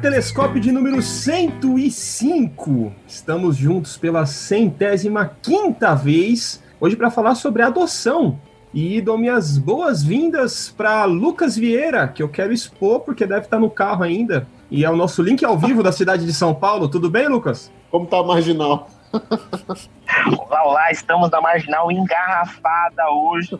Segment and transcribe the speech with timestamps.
[0.00, 2.92] telescópio de número 105.
[3.06, 8.40] Estamos juntos pela centésima quinta vez, hoje para falar sobre adoção.
[8.72, 13.68] E dou minhas boas-vindas para Lucas Vieira, que eu quero expor porque deve estar no
[13.68, 14.46] carro ainda.
[14.70, 16.88] E é o nosso link ao vivo da cidade de São Paulo.
[16.88, 17.70] Tudo bem, Lucas?
[17.90, 18.88] Como tá a marginal?
[20.38, 23.58] Olá, olá, estamos na marginal engarrafada hoje.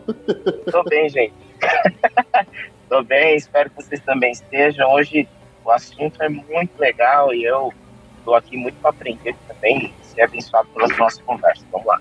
[0.70, 1.34] Tô bem, gente.
[2.88, 4.90] Tô bem, espero que vocês também estejam.
[4.92, 5.28] Hoje
[5.70, 7.72] o assunto é muito legal e eu
[8.18, 11.64] estou aqui muito para aprender também e ser abençoado pelas nossas conversas.
[11.70, 12.00] Vamos lá.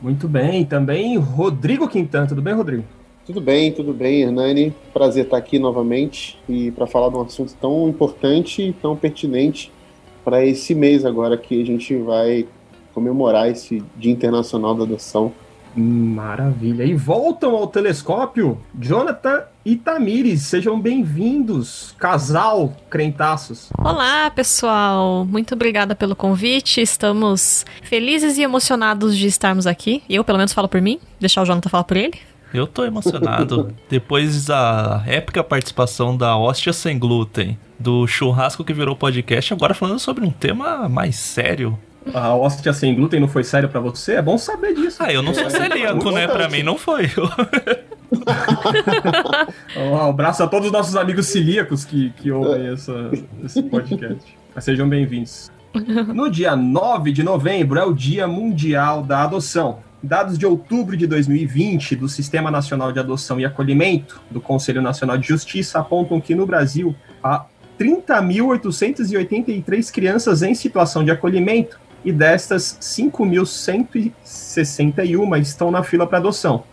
[0.00, 2.26] Muito bem, também Rodrigo Quintan.
[2.26, 2.84] Tudo bem, Rodrigo?
[3.24, 4.74] Tudo bem, tudo bem, Hernani.
[4.92, 9.72] Prazer estar aqui novamente e para falar de um assunto tão importante e tão pertinente
[10.22, 12.46] para esse mês agora que a gente vai
[12.92, 15.32] comemorar esse Dia Internacional da Adoção.
[15.76, 16.84] Maravilha.
[16.84, 20.42] E voltam ao telescópio Jonathan e Tamires.
[20.42, 23.70] Sejam bem-vindos, casal crentaços.
[23.78, 25.24] Olá, pessoal.
[25.24, 26.80] Muito obrigada pelo convite.
[26.80, 30.02] Estamos felizes e emocionados de estarmos aqui.
[30.08, 31.00] Eu, pelo menos, falo por mim.
[31.18, 32.20] Deixar o Jonathan falar por ele.
[32.52, 33.74] Eu tô emocionado.
[33.90, 39.98] Depois da épica participação da Hóstia Sem Glúten, do churrasco que virou podcast, agora falando
[39.98, 41.76] sobre um tema mais sério
[42.12, 44.14] a hóstia sem glúten não foi sério para você?
[44.14, 44.96] É bom saber disso.
[45.00, 46.26] Ah, eu não sou celíaco, né?
[46.26, 47.10] Pra mim não foi.
[49.76, 53.10] um abraço a todos os nossos amigos celíacos que, que ouvem essa,
[53.44, 54.36] esse podcast.
[54.54, 55.50] Mas sejam bem-vindos.
[56.14, 59.78] No dia 9 de novembro é o Dia Mundial da Adoção.
[60.02, 65.16] Dados de outubro de 2020 do Sistema Nacional de Adoção e Acolhimento, do Conselho Nacional
[65.16, 67.46] de Justiça, apontam que no Brasil há
[67.78, 76.64] 30.883 crianças em situação de acolhimento e destas 5.161 estão na fila para adoção.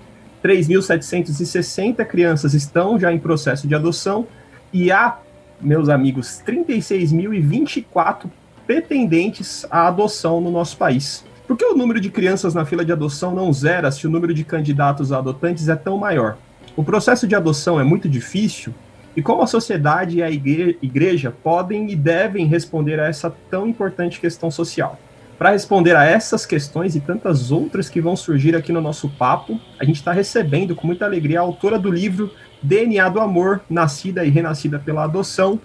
[0.44, 4.28] 3.760 crianças estão já em processo de adoção
[4.74, 5.20] e há,
[5.60, 8.30] meus amigos, 36.024
[8.66, 11.24] pretendentes à adoção no nosso país.
[11.48, 14.34] Por que o número de crianças na fila de adoção não zera se o número
[14.34, 16.38] de candidatos a adotantes é tão maior?
[16.76, 18.74] O processo de adoção é muito difícil
[19.16, 24.22] e como a sociedade e a igreja podem e devem responder a essa tão importante
[24.22, 24.98] questão social?
[25.42, 29.60] Para responder a essas questões e tantas outras que vão surgir aqui no nosso papo,
[29.80, 32.32] a gente está recebendo com muita alegria a autora do livro
[32.62, 35.60] DNA do Amor, Nascida e Renascida pela Adoção,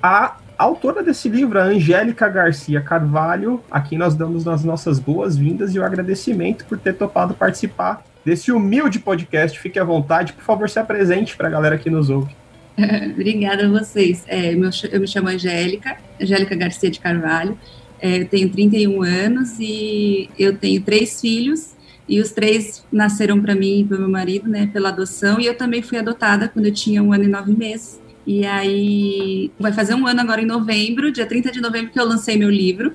[0.00, 5.74] a autora desse livro, a Angélica Garcia Carvalho, a quem nós damos as nossas boas-vindas
[5.74, 9.58] e o agradecimento por ter topado participar desse humilde podcast.
[9.58, 12.36] Fique à vontade, por favor, se apresente para a galera que nos ouve.
[13.10, 14.22] Obrigada a vocês.
[14.28, 17.58] É, eu me chamo Angélica, Angélica Garcia de Carvalho.
[18.00, 21.76] É, eu tenho 31 anos e eu tenho três filhos
[22.08, 25.38] e os três nasceram para mim e para meu marido, né, pela adoção.
[25.38, 28.00] E eu também fui adotada quando eu tinha um ano e nove meses.
[28.26, 32.06] E aí vai fazer um ano agora em novembro, dia 30 de novembro que eu
[32.06, 32.94] lancei meu livro.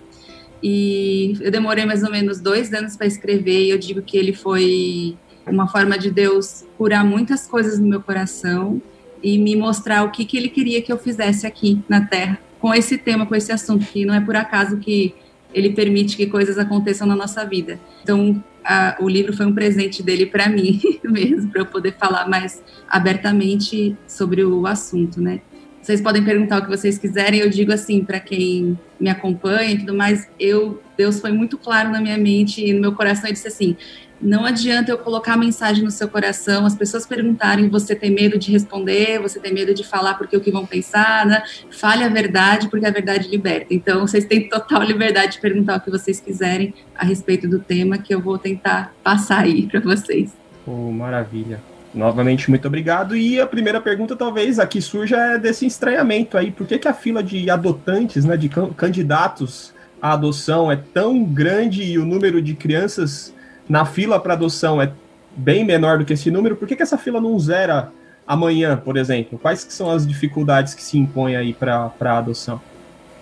[0.61, 3.65] E eu demorei mais ou menos dois anos para escrever.
[3.65, 5.15] E eu digo que ele foi
[5.45, 8.81] uma forma de Deus curar muitas coisas no meu coração
[9.21, 12.73] e me mostrar o que, que ele queria que eu fizesse aqui na Terra com
[12.73, 15.13] esse tema, com esse assunto, que não é por acaso que
[15.53, 17.77] ele permite que coisas aconteçam na nossa vida.
[18.01, 22.25] Então, a, o livro foi um presente dele para mim mesmo, para eu poder falar
[22.25, 25.41] mais abertamente sobre o assunto, né?
[25.81, 29.79] Vocês podem perguntar o que vocês quiserem, eu digo assim, para quem me acompanha e
[29.79, 33.33] tudo mais, eu Deus foi muito claro na minha mente e no meu coração e
[33.33, 33.75] disse assim:
[34.23, 38.39] não adianta eu colocar a mensagem no seu coração, as pessoas perguntarem, você tem medo
[38.39, 41.43] de responder, você tem medo de falar porque o que vão pensar, né?
[41.69, 43.67] Fale a verdade, porque a verdade liberta.
[43.73, 47.97] Então, vocês têm total liberdade de perguntar o que vocês quiserem a respeito do tema,
[47.97, 50.31] que eu vou tentar passar aí para vocês.
[50.65, 51.59] Oh, maravilha.
[51.93, 53.15] Novamente, muito obrigado.
[53.15, 56.51] E a primeira pergunta, talvez, aqui surja é desse estranhamento aí.
[56.51, 61.83] Por que, que a fila de adotantes, né, de candidatos à adoção é tão grande
[61.83, 63.32] e o número de crianças
[63.67, 64.91] na fila para adoção é
[65.35, 67.91] bem menor do que esse número, por que, que essa fila não zera
[68.27, 69.37] amanhã, por exemplo?
[69.39, 72.61] Quais que são as dificuldades que se impõem aí para a adoção?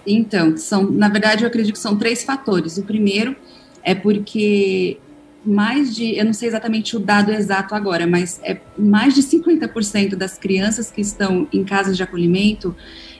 [0.05, 2.77] Então, são, na verdade, eu acredito que são três fatores.
[2.77, 3.35] O primeiro
[3.83, 4.97] é porque
[5.43, 10.15] mais de, eu não sei exatamente o dado exato agora, mas é mais de 50%
[10.15, 12.75] das crianças que estão em casas de acolhimento,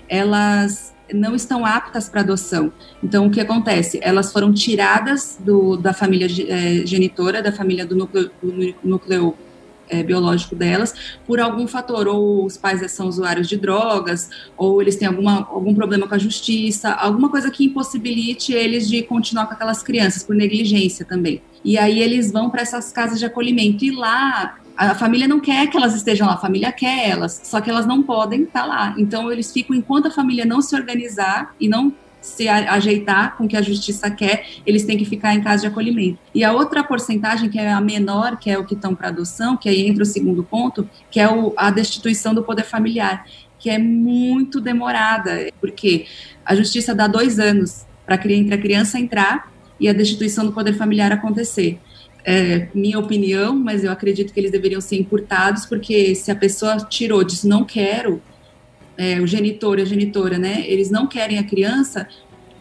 [0.07, 2.71] elas não estão aptas para adoção.
[3.03, 3.99] Então, o que acontece?
[4.01, 9.35] Elas foram tiradas do, da família é, genitora, da família do núcleo, do núcleo
[9.91, 10.95] é, biológico delas,
[11.27, 15.75] por algum fator, ou os pais são usuários de drogas, ou eles têm alguma, algum
[15.75, 20.35] problema com a justiça, alguma coisa que impossibilite eles de continuar com aquelas crianças, por
[20.35, 21.41] negligência também.
[21.63, 25.67] E aí eles vão para essas casas de acolhimento, e lá A família não quer
[25.67, 28.95] que elas estejam lá, a família quer elas, só que elas não podem estar lá.
[28.97, 33.47] Então eles ficam enquanto a família não se organizar e não se ajeitar com o
[33.47, 36.19] que a justiça quer, eles têm que ficar em casa de acolhimento.
[36.33, 39.57] E a outra porcentagem, que é a menor, que é o que estão para adoção,
[39.57, 43.25] que aí entra o segundo ponto, que é o, a destituição do poder familiar,
[43.57, 46.05] que é muito demorada, porque
[46.45, 51.11] a justiça dá dois anos para a criança entrar e a destituição do poder familiar
[51.11, 51.79] acontecer.
[52.23, 56.77] É, minha opinião, mas eu acredito que eles deveriam ser encurtados, porque se a pessoa
[56.77, 58.21] tirou, disse não quero,
[58.97, 62.07] é, o genitor e a genitora, né, eles não querem a criança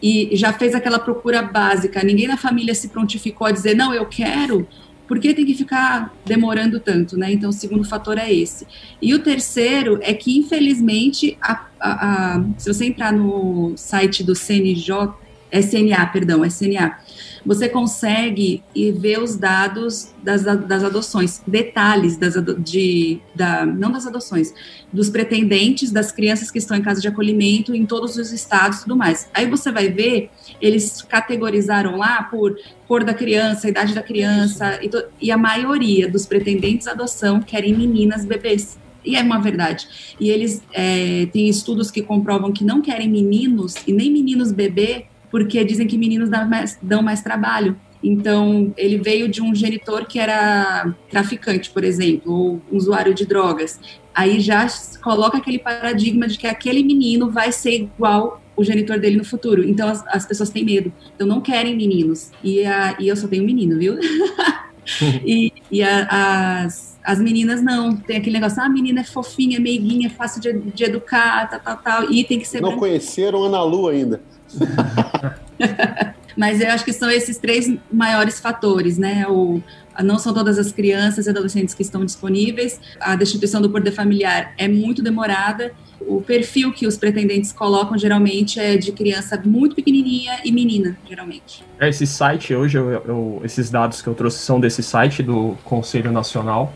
[0.01, 4.07] e já fez aquela procura básica, ninguém na família se prontificou a dizer, não, eu
[4.07, 4.67] quero,
[5.07, 7.33] por que tem que ficar demorando tanto, né?
[7.33, 8.65] Então, o segundo fator é esse.
[9.01, 14.33] E o terceiro é que, infelizmente, a, a, a, se você entrar no site do
[14.33, 15.13] CNJ,
[15.51, 16.97] SNA, perdão, SNA,
[17.45, 18.63] você consegue
[18.95, 24.53] ver os dados das, das adoções, detalhes das, de, da, não das adoções,
[24.91, 28.81] dos pretendentes, das crianças que estão em casa de acolhimento em todos os estados e
[28.83, 29.29] tudo mais.
[29.33, 30.29] Aí você vai ver,
[30.61, 32.55] eles categorizaram lá por
[32.87, 37.41] cor da criança, idade da criança, e, to, e a maioria dos pretendentes à adoção
[37.41, 38.77] querem meninas bebês.
[39.03, 40.15] E é uma verdade.
[40.19, 45.05] E eles é, têm estudos que comprovam que não querem meninos e nem meninos bebê
[45.31, 47.75] porque dizem que meninos dão mais, dão mais trabalho.
[48.03, 53.79] Então, ele veio de um genitor que era traficante, por exemplo, ou usuário de drogas.
[54.13, 54.67] Aí já
[55.01, 59.63] coloca aquele paradigma de que aquele menino vai ser igual o genitor dele no futuro.
[59.63, 60.91] Então, as, as pessoas têm medo.
[61.15, 62.31] Então, não querem meninos.
[62.43, 63.97] E, a, e eu só tenho um menino, viu?
[65.23, 69.59] e, e a, as, as meninas não, tem aquele negócio, ah, a menina é fofinha,
[69.59, 72.61] meiguinha, fácil de, de educar, tal, tal, tal, e tem que ser...
[72.61, 74.21] Não conheceram Ana Lu ainda.
[76.37, 79.25] Mas eu acho que são esses três maiores fatores, né?
[79.27, 79.61] O,
[80.01, 84.53] não são todas as crianças e adolescentes que estão disponíveis, a destituição do poder familiar
[84.57, 90.39] é muito demorada, o perfil que os pretendentes colocam geralmente é de criança muito pequenininha
[90.43, 91.63] e menina, geralmente.
[91.79, 95.57] É, esse site hoje, eu, eu, esses dados que eu trouxe são desse site do
[95.63, 96.73] Conselho Nacional.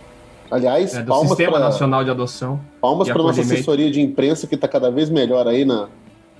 [0.51, 2.61] Aliás, é, do Sistema pra, Nacional de Adoção.
[2.79, 5.89] Palmas para nossa assessoria de imprensa que está cada vez melhor aí na,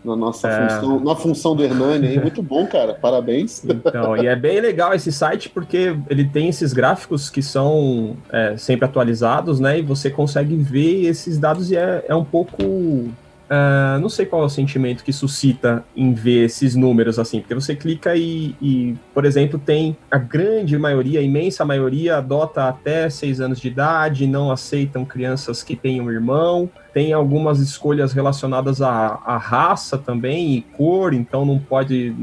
[0.06, 0.70] na nossa é...
[0.70, 2.20] função, na função do Hernani aí.
[2.20, 2.94] Muito bom, cara.
[2.94, 3.64] Parabéns.
[3.66, 8.56] Então, e é bem legal esse site porque ele tem esses gráficos que são é,
[8.58, 9.80] sempre atualizados, né?
[9.80, 13.10] E você consegue ver esses dados e é, é um pouco
[13.46, 17.54] Uh, não sei qual é o sentimento que suscita em ver esses números assim, porque
[17.54, 23.08] você clica e, e, por exemplo, tem a grande maioria, a imensa maioria adota até
[23.08, 29.20] seis anos de idade, não aceitam crianças que tenham irmão, tem algumas escolhas relacionadas à,
[29.24, 32.16] à raça também e cor, então não pode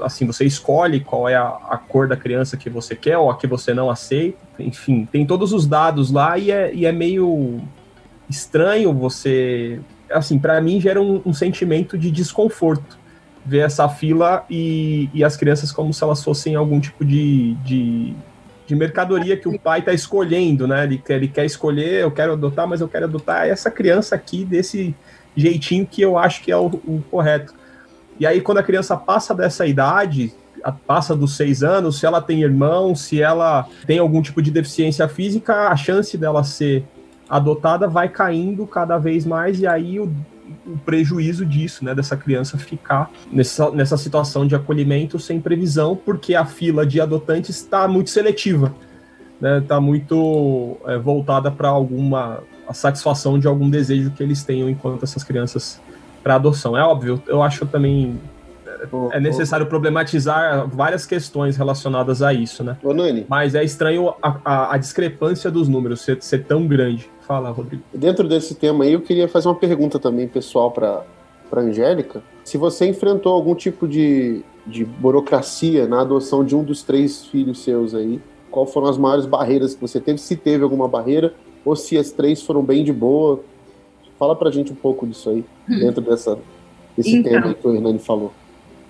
[0.00, 3.36] assim, você escolhe qual é a, a, cor da criança que você quer ou a
[3.36, 4.38] que você não aceita.
[4.58, 7.60] Enfim, tem todos os dados lá e é, e é meio
[8.30, 9.78] estranho você
[10.10, 12.98] assim, para mim gera um, um, sentimento de desconforto
[13.44, 18.14] ver essa fila e, e as crianças como se elas fossem algum tipo de, de,
[18.66, 20.84] de mercadoria que o pai está escolhendo, né?
[20.84, 24.44] Ele quer, ele quer escolher, eu quero adotar, mas eu quero adotar essa criança aqui
[24.44, 24.94] desse
[25.34, 27.54] jeitinho que eu acho que é o, o correto.
[28.18, 30.34] E aí, quando a criança passa dessa idade,
[30.86, 35.08] passa dos seis anos, se ela tem irmão, se ela tem algum tipo de deficiência
[35.08, 36.84] física, a chance dela ser
[37.30, 40.12] adotada vai caindo cada vez mais e aí o,
[40.66, 46.34] o prejuízo disso, né, dessa criança ficar nessa, nessa situação de acolhimento sem previsão, porque
[46.34, 48.74] a fila de adotantes está muito seletiva,
[49.40, 54.68] né, está muito é, voltada para alguma a satisfação de algum desejo que eles tenham
[54.68, 55.80] enquanto essas crianças
[56.22, 56.76] para adoção.
[56.76, 58.20] É óbvio, eu acho também
[59.12, 62.76] é necessário problematizar várias questões relacionadas a isso, né?
[62.82, 63.26] Ô, Nani.
[63.28, 67.10] Mas é estranho a, a, a discrepância dos números ser, ser, tão grande.
[67.20, 67.82] Fala, Rodrigo.
[67.92, 71.04] Dentro desse tema aí, eu queria fazer uma pergunta também pessoal para
[71.50, 72.22] para Angélica.
[72.44, 77.62] Se você enfrentou algum tipo de, de burocracia na adoção de um dos três filhos
[77.64, 78.20] seus aí,
[78.50, 80.18] qual foram as maiores barreiras que você teve?
[80.18, 81.34] Se teve alguma barreira,
[81.64, 83.40] ou se as três foram bem de boa.
[84.18, 85.78] Fala pra gente um pouco disso aí, hum.
[85.78, 86.38] dentro dessa,
[86.96, 88.32] desse então, tema que o Hernani falou.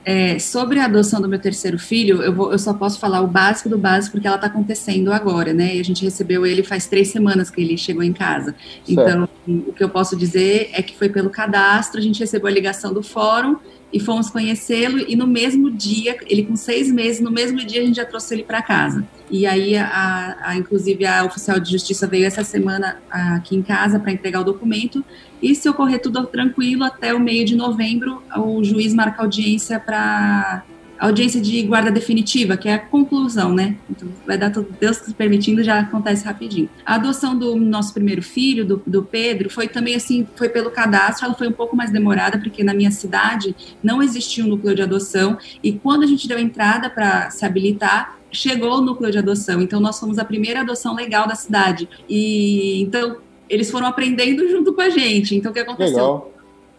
[0.03, 3.27] É, sobre a adoção do meu terceiro filho, eu, vou, eu só posso falar o
[3.27, 5.77] básico do básico porque ela está acontecendo agora, né?
[5.77, 8.55] E a gente recebeu ele faz três semanas que ele chegou em casa.
[8.85, 8.89] Certo.
[8.89, 9.29] Então,
[9.69, 12.95] o que eu posso dizer é que foi pelo cadastro, a gente recebeu a ligação
[12.95, 13.57] do fórum
[13.93, 14.99] e fomos conhecê-lo.
[15.01, 18.35] E no mesmo dia, ele com seis meses, no mesmo dia a gente já trouxe
[18.35, 19.07] ele para casa.
[19.31, 24.01] E aí, a, a, inclusive, a oficial de justiça veio essa semana aqui em casa
[24.01, 25.05] para entregar o documento.
[25.41, 30.65] E se ocorrer tudo tranquilo, até o meio de novembro, o juiz marca audiência para
[31.01, 33.77] audiência de guarda definitiva, que é a conclusão, né?
[33.89, 36.69] Então, vai dar tudo, Deus permitindo, já acontece rapidinho.
[36.85, 41.25] A adoção do nosso primeiro filho, do, do Pedro, foi também assim, foi pelo cadastro,
[41.25, 44.83] ela foi um pouco mais demorada, porque na minha cidade não existia um núcleo de
[44.83, 49.61] adoção, e quando a gente deu entrada para se habilitar, chegou o núcleo de adoção.
[49.61, 51.89] Então, nós fomos a primeira adoção legal da cidade.
[52.09, 53.19] E então,
[53.49, 55.35] eles foram aprendendo junto com a gente.
[55.35, 56.33] Então, o que aconteceu?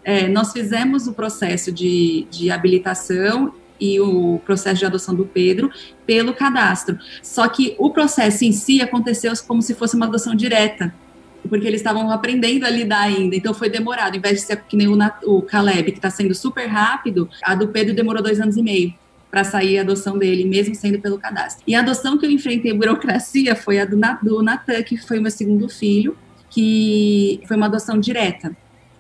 [0.04, 5.72] É, nós fizemos o processo de, de habilitação e o processo de adoção do Pedro
[6.06, 6.98] pelo cadastro.
[7.22, 10.94] Só que o processo em si aconteceu como se fosse uma adoção direta,
[11.50, 14.16] porque eles estavam aprendendo a lidar ainda, então foi demorado.
[14.16, 17.56] Em vez de ser que nem o, o Caleb, que está sendo super rápido, a
[17.56, 18.94] do Pedro demorou dois anos e meio
[19.32, 21.64] para sair a adoção dele, mesmo sendo pelo cadastro.
[21.66, 25.70] E a adoção que eu enfrentei burocracia foi a do, Natan, que foi meu segundo
[25.70, 26.18] filho,
[26.50, 28.56] que foi uma adoção direta.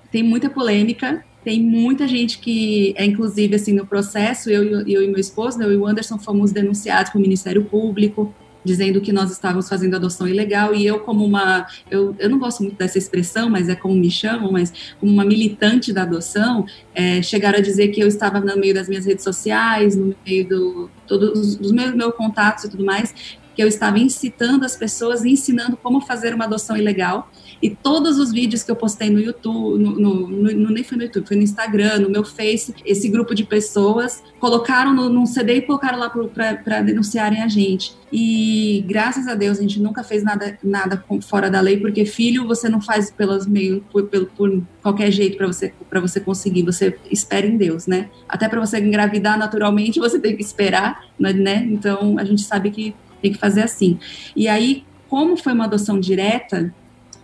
[0.09, 5.07] Tem muita polêmica, tem muita gente que é, inclusive, assim, no processo, eu, eu e
[5.07, 9.11] meu esposo, né, eu e o Anderson, fomos denunciados para o Ministério Público, dizendo que
[9.11, 12.97] nós estávamos fazendo adoção ilegal, e eu como uma, eu, eu não gosto muito dessa
[12.97, 17.61] expressão, mas é como me chamam, mas como uma militante da adoção, é, chegaram a
[17.61, 21.71] dizer que eu estava no meio das minhas redes sociais, no meio do, todos os
[21.71, 23.13] meus, meus contatos e tudo mais,
[23.55, 27.29] que eu estava incitando as pessoas, ensinando como fazer uma adoção ilegal,
[27.61, 31.03] e todos os vídeos que eu postei no YouTube, no, no, no, nem foi no
[31.03, 35.57] YouTube, foi no Instagram, no meu Face, esse grupo de pessoas colocaram no, num CD
[35.57, 37.95] e colocaram lá para denunciarem a gente.
[38.11, 42.47] E graças a Deus a gente nunca fez nada, nada fora da lei, porque filho
[42.47, 46.97] você não faz pelos meios, por, por, por qualquer jeito para você, você conseguir, você
[47.11, 48.09] espera em Deus, né?
[48.27, 51.67] Até para você engravidar naturalmente, você tem que esperar, né?
[51.69, 53.99] Então a gente sabe que tem que fazer assim.
[54.35, 56.73] E aí, como foi uma adoção direta,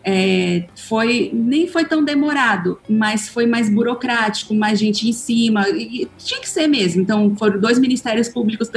[0.10, 6.08] é, foi nem foi tão demorado, mas foi mais burocrático, mais gente em cima, e
[6.18, 7.01] tinha que ser mesmo.
[7.01, 8.72] Então, foram dois ministérios públicos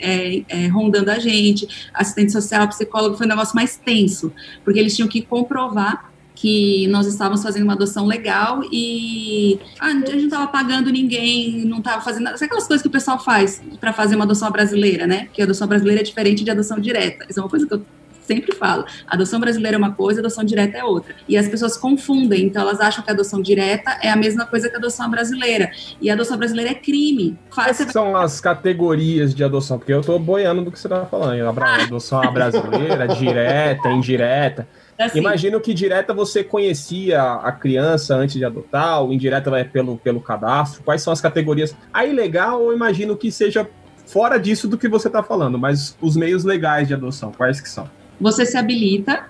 [0.00, 4.32] é, é, rondando a gente, assistente social, psicólogo, foi um negócio mais tenso,
[4.64, 9.90] porque eles tinham que comprovar que nós estávamos fazendo uma adoção legal e ah, a
[9.90, 12.36] gente não estava pagando ninguém, não estava fazendo nada.
[12.36, 15.28] Sabe aquelas coisas que o pessoal faz para fazer uma adoção brasileira, né?
[15.32, 17.26] Que a adoção brasileira é diferente de adoção direta.
[17.28, 17.82] Isso é uma coisa que eu
[18.20, 18.84] sempre falo.
[19.06, 21.14] Adoção brasileira é uma coisa, adoção direta é outra.
[21.26, 24.68] E as pessoas confundem, então elas acham que a adoção direta é a mesma coisa
[24.68, 25.70] que a adoção brasileira.
[26.00, 27.38] E a adoção brasileira é crime.
[27.54, 29.78] Quais são as categorias de adoção?
[29.78, 31.40] Porque eu tô boiando do que você tá falando.
[31.46, 34.68] A adoção brasileira, direta, indireta.
[34.98, 35.18] Assim.
[35.18, 40.20] Imagino que direta você conhecia a criança antes de adotar, ou indireta vai pelo, pelo
[40.20, 40.82] cadastro.
[40.82, 41.76] Quais são as categorias?
[41.92, 43.68] A ilegal, eu imagino que seja
[44.06, 47.68] fora disso do que você está falando, mas os meios legais de adoção, quais que
[47.68, 47.88] são?
[48.20, 49.26] você se habilita.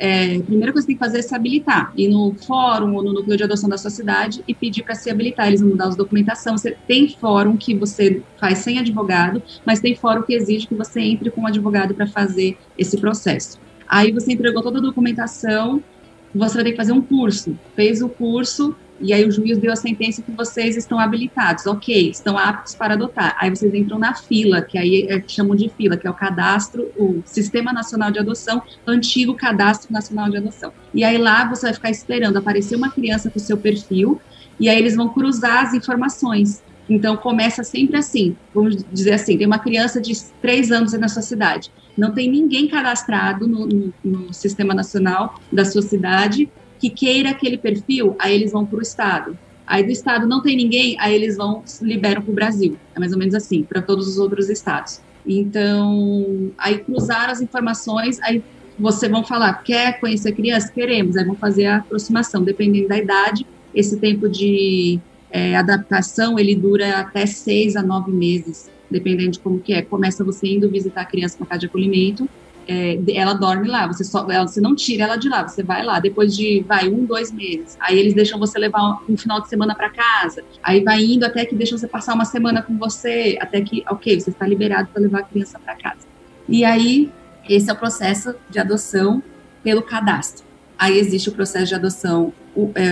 [0.00, 1.92] É, a primeira coisa que tem que fazer é se habilitar.
[1.96, 5.10] Ir no fórum ou no núcleo de adoção da sua cidade e pedir para se
[5.10, 5.48] habilitar.
[5.48, 6.56] Eles vão mudar as documentação.
[6.56, 11.00] Você tem fórum que você faz sem advogado, mas tem fórum que exige que você
[11.00, 13.58] entre com um advogado para fazer esse processo.
[13.88, 15.82] Aí você entregou toda a documentação,
[16.34, 17.58] você vai ter que fazer um curso.
[17.74, 22.10] Fez o curso, e aí o juiz deu a sentença que vocês estão habilitados, ok,
[22.10, 23.36] estão aptos para adotar.
[23.38, 26.90] Aí vocês entram na fila, que aí é, chamam de fila, que é o cadastro,
[26.96, 30.72] o Sistema Nacional de Adoção, antigo Cadastro Nacional de Adoção.
[30.92, 34.20] E aí lá você vai ficar esperando aparecer uma criança com o seu perfil,
[34.58, 36.62] e aí eles vão cruzar as informações.
[36.88, 41.22] Então começa sempre assim, vamos dizer assim, tem uma criança de três anos na sua
[41.22, 47.30] cidade, não tem ninguém cadastrado no, no, no Sistema Nacional da sua cidade, que queira
[47.30, 49.36] aquele perfil, aí eles vão para o Estado.
[49.66, 52.78] Aí do Estado não tem ninguém, aí eles vão, liberam para o Brasil.
[52.94, 55.00] É mais ou menos assim, para todos os outros estados.
[55.26, 58.42] Então, aí cruzar as informações, aí
[58.78, 60.72] você vão falar, quer conhecer criança?
[60.72, 61.16] Queremos.
[61.16, 63.44] Aí vão fazer a aproximação, dependendo da idade.
[63.74, 65.00] Esse tempo de
[65.30, 69.82] é, adaptação, ele dura até seis a nove meses, dependendo de como que é.
[69.82, 72.28] Começa você indo visitar a criança na casa de acolhimento,
[72.68, 75.82] é, ela dorme lá, você, só, ela, você não tira ela de lá, você vai
[75.82, 79.48] lá, depois de, vai, um, dois meses, aí eles deixam você levar um, final de
[79.48, 83.38] semana para casa, aí vai indo até que deixam você passar uma semana com você,
[83.40, 86.06] até que, ok, você está liberado para levar a criança para casa.
[86.46, 87.10] E aí,
[87.48, 89.22] esse é o processo de adoção
[89.62, 90.44] pelo cadastro.
[90.78, 92.34] Aí existe o processo de adoção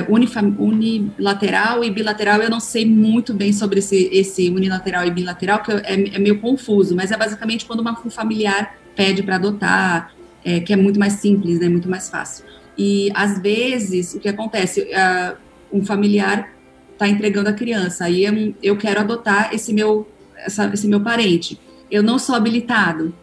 [0.08, 2.40] unilateral e bilateral.
[2.40, 6.40] Eu não sei muito bem sobre esse, esse unilateral e bilateral, que é, é meio
[6.40, 10.12] confuso, mas é basicamente quando uma, um familiar pede para adotar,
[10.44, 12.44] é, que é muito mais simples, né, muito mais fácil.
[12.78, 14.86] E às vezes o que acontece,
[15.72, 16.52] um familiar
[16.92, 21.58] está entregando a criança, aí eu, eu quero adotar esse meu, essa, esse meu parente.
[21.90, 23.14] Eu não sou habilitado.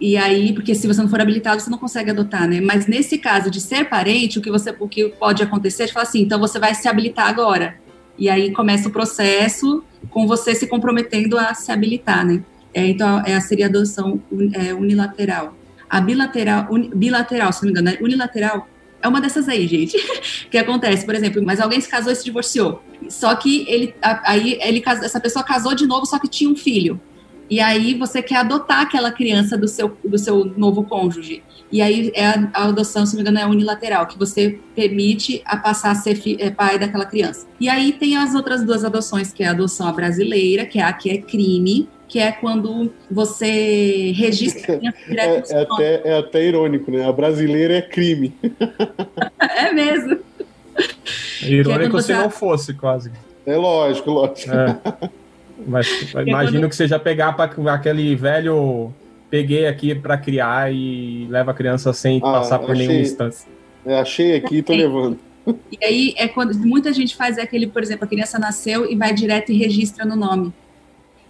[0.00, 2.60] E aí, porque se você não for habilitado, você não consegue adotar, né?
[2.60, 6.04] Mas nesse caso de ser parente, o que você, o que pode acontecer é falar
[6.04, 7.74] assim, então você vai se habilitar agora.
[8.18, 12.42] E aí começa o processo com você se comprometendo a se habilitar, né?
[12.72, 14.20] É, então, é, seria a adoção
[14.54, 15.54] é, unilateral.
[15.88, 17.98] A bilateral, un, bilateral, se não me engano, né?
[18.00, 18.68] unilateral
[19.02, 19.96] é uma dessas aí, gente,
[20.50, 22.82] que acontece, por exemplo, mas alguém se casou e se divorciou.
[23.08, 27.00] Só que ele, aí ele, essa pessoa casou de novo, só que tinha um filho.
[27.50, 31.42] E aí você quer adotar aquela criança do seu, do seu novo cônjuge.
[31.72, 35.42] E aí é a, a adoção, se não me engano, é unilateral, que você permite
[35.44, 37.46] a passar a ser fi, é, pai daquela criança.
[37.58, 40.92] E aí tem as outras duas adoções, que é a adoção brasileira, que é a
[40.92, 44.78] que é crime, que é quando você registra a
[45.08, 47.04] direto é, é até, é até irônico, né?
[47.04, 48.32] A brasileira é crime.
[49.38, 50.18] é mesmo.
[51.42, 53.10] É irônico é se não fosse, quase.
[53.44, 54.52] É lógico, lógico.
[54.52, 55.10] É.
[55.66, 56.70] Mas imagino quando...
[56.70, 58.92] que seja pegar para aquele velho
[59.30, 63.48] peguei aqui para criar e leva a criança sem ah, passar por achei, nenhum instância.
[63.86, 65.18] É, achei aqui e tô levando.
[65.46, 69.14] E aí é quando muita gente faz aquele, por exemplo, a criança nasceu e vai
[69.14, 70.52] direto e registra no nome.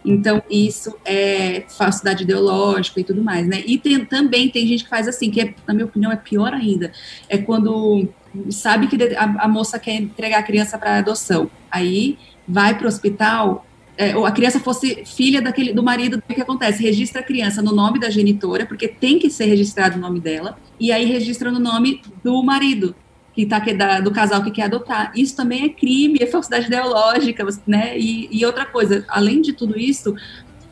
[0.02, 3.62] Então, isso é falsidade ideológica e tudo mais, né?
[3.66, 6.54] E tem, também tem gente que faz assim, que é, na minha opinião é pior
[6.54, 6.90] ainda.
[7.28, 8.08] É quando
[8.50, 11.50] sabe que a, a moça quer entregar a criança para adoção.
[11.70, 12.18] Aí
[12.48, 13.66] vai para o hospital,
[14.00, 16.82] é, ou a criança fosse filha daquele, do marido, o que acontece?
[16.82, 20.56] Registra a criança no nome da genitora, porque tem que ser registrado o nome dela,
[20.80, 22.94] e aí registra no nome do marido
[23.34, 25.12] que tá que da, do casal que quer adotar.
[25.14, 27.98] Isso também é crime, é falsidade ideológica, né?
[27.98, 30.16] E, e outra coisa, além de tudo isso,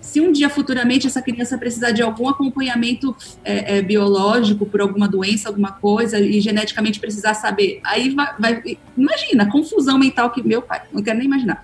[0.01, 5.07] se um dia futuramente essa criança precisar de algum acompanhamento é, é, biológico por alguma
[5.07, 10.43] doença, alguma coisa, e geneticamente precisar saber, aí vai, vai imagina a confusão mental que
[10.43, 11.63] meu pai, não quero nem imaginar.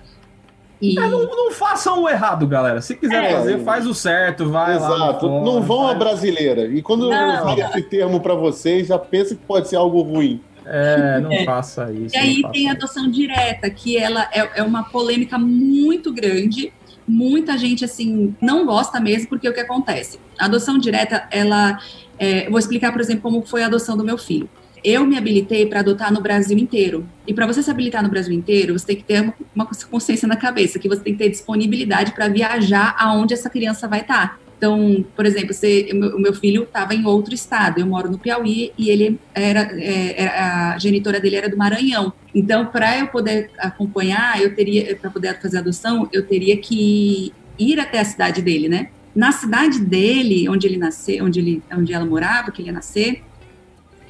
[0.81, 0.99] E...
[0.99, 2.81] É, não, não, façam o errado, galera.
[2.81, 4.91] Se quiser é, fazer, faz o certo, vai Exato.
[4.91, 5.09] lá.
[5.09, 5.29] Exato.
[5.29, 6.67] Não vão à brasileira.
[6.67, 7.13] E quando não.
[7.13, 10.41] eu usar esse termo para vocês, já pensa que pode ser algo ruim.
[10.65, 11.45] É, não é.
[11.45, 12.15] faça isso.
[12.15, 16.73] E aí tem a adoção direta, que ela é, é uma polêmica muito grande.
[17.07, 20.19] Muita gente, assim, não gosta mesmo, porque o que acontece?
[20.39, 21.79] A adoção direta, ela...
[22.17, 24.49] É, vou explicar, por exemplo, como foi a adoção do meu filho.
[24.85, 27.09] Eu me habilitei para adotar no Brasil inteiro.
[27.25, 30.35] E para você se habilitar no Brasil inteiro, você tem que ter uma consciência na
[30.35, 34.37] cabeça, que você tem que ter disponibilidade para viajar aonde essa criança vai estar.
[34.37, 34.39] Tá.
[34.57, 38.71] Então, por exemplo, você, o meu filho estava em outro estado, eu moro no Piauí
[38.77, 42.13] e ele era, é, era a genitora dele era do Maranhão.
[42.33, 47.79] Então, para eu poder acompanhar, eu teria para poder fazer adoção, eu teria que ir
[47.79, 48.89] até a cidade dele, né?
[49.15, 53.23] Na cidade dele, onde ele nasceu, onde ele, onde ela morava, que ele ia nascer,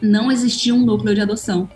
[0.02, 1.70] não existia um núcleo de adoção.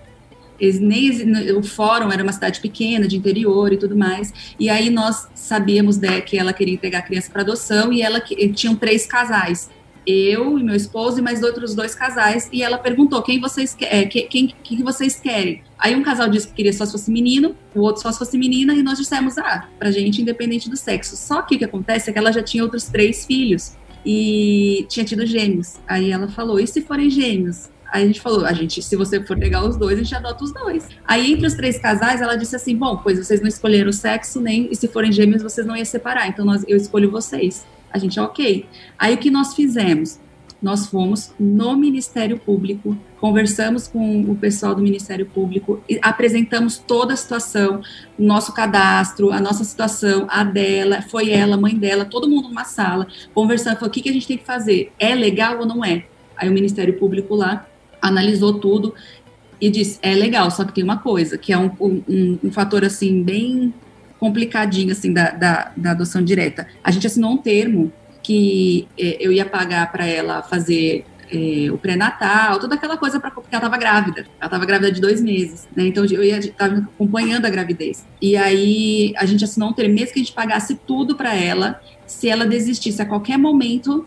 [0.61, 4.33] Nem, o fórum era uma cidade pequena, de interior e tudo mais.
[4.59, 8.19] E aí nós sabíamos né, que ela queria entregar a criança para adoção e ela
[8.19, 9.69] tinham três casais.
[10.05, 12.49] Eu e meu esposo e mais outros dois casais.
[12.51, 15.61] E ela perguntou: quem vocês, é, quem, que vocês querem?
[15.77, 18.37] Aí um casal disse que queria só se fosse menino, o outro só se fosse
[18.37, 21.15] menina, e nós dissemos: ah, pra gente, independente do sexo.
[21.15, 25.05] Só que o que acontece é que ela já tinha outros três filhos e tinha
[25.05, 25.75] tido gêmeos.
[25.87, 27.69] Aí ela falou: e se forem gêmeos?
[27.91, 30.43] Aí a gente falou, a gente, se você for pegar os dois, a gente adota
[30.43, 30.87] os dois.
[31.05, 34.39] Aí entre os três casais, ela disse assim, bom, pois vocês não escolheram o sexo,
[34.39, 37.65] nem, e se forem gêmeos, vocês não iam separar, então nós, eu escolho vocês.
[37.91, 38.65] A gente, ok.
[38.97, 40.19] Aí o que nós fizemos?
[40.61, 47.17] Nós fomos no Ministério Público, conversamos com o pessoal do Ministério Público, apresentamos toda a
[47.17, 47.81] situação,
[48.17, 52.65] nosso cadastro, a nossa situação, a dela, foi ela, a mãe dela, todo mundo numa
[52.65, 54.91] sala, conversando, falou, o que, que a gente tem que fazer?
[54.99, 56.05] É legal ou não é?
[56.35, 57.65] Aí o Ministério Público lá
[58.01, 58.93] analisou tudo
[59.61, 62.85] e disse, é legal, só que tem uma coisa, que é um, um, um fator,
[62.85, 63.73] assim, bem
[64.19, 66.67] complicadinho, assim, da, da, da, adoção direta.
[66.83, 67.91] A gente assinou um termo
[68.23, 73.31] que é, eu ia pagar para ela fazer é, o pré-natal, toda aquela coisa, pra,
[73.31, 74.21] porque ela estava grávida.
[74.21, 75.87] Ela estava grávida de dois meses, né?
[75.87, 78.05] Então eu ia estar acompanhando a gravidez.
[78.21, 81.79] E aí a gente assinou um termo, mesmo que a gente pagasse tudo para ela,
[82.05, 84.05] se ela desistisse a qualquer momento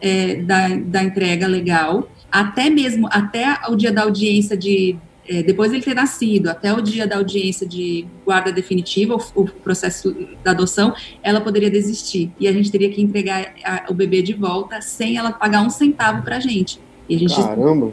[0.00, 4.96] é, da, da entrega legal, até mesmo, até o dia da audiência de,
[5.28, 9.46] é, depois ele ter nascido, até o dia da audiência de guarda definitiva, o, o,
[9.46, 12.32] processo da adoção, ela poderia desistir.
[12.40, 15.70] E a gente teria que entregar a, o bebê de volta sem ela pagar um
[15.70, 16.80] centavo para a gente.
[17.08, 17.92] E a gente Caramba!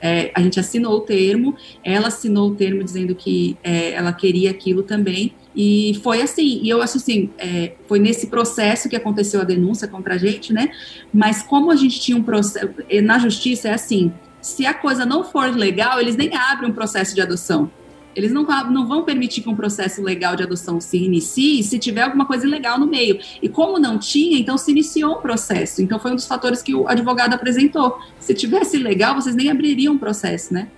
[0.00, 4.50] É, a gente assinou o termo, ela assinou o termo dizendo que é, ela queria
[4.50, 9.40] aquilo também, e foi assim, e eu acho assim, é, foi nesse processo que aconteceu
[9.40, 10.70] a denúncia contra a gente, né?
[11.12, 12.68] Mas como a gente tinha um processo,
[13.02, 17.14] na justiça é assim, se a coisa não for legal, eles nem abrem um processo
[17.14, 17.70] de adoção.
[18.14, 22.02] Eles não, não vão permitir que um processo legal de adoção se inicie se tiver
[22.02, 23.18] alguma coisa ilegal no meio.
[23.40, 25.80] E como não tinha, então se iniciou um processo.
[25.80, 27.98] Então foi um dos fatores que o advogado apresentou.
[28.18, 30.68] Se tivesse legal, vocês nem abririam um processo, né?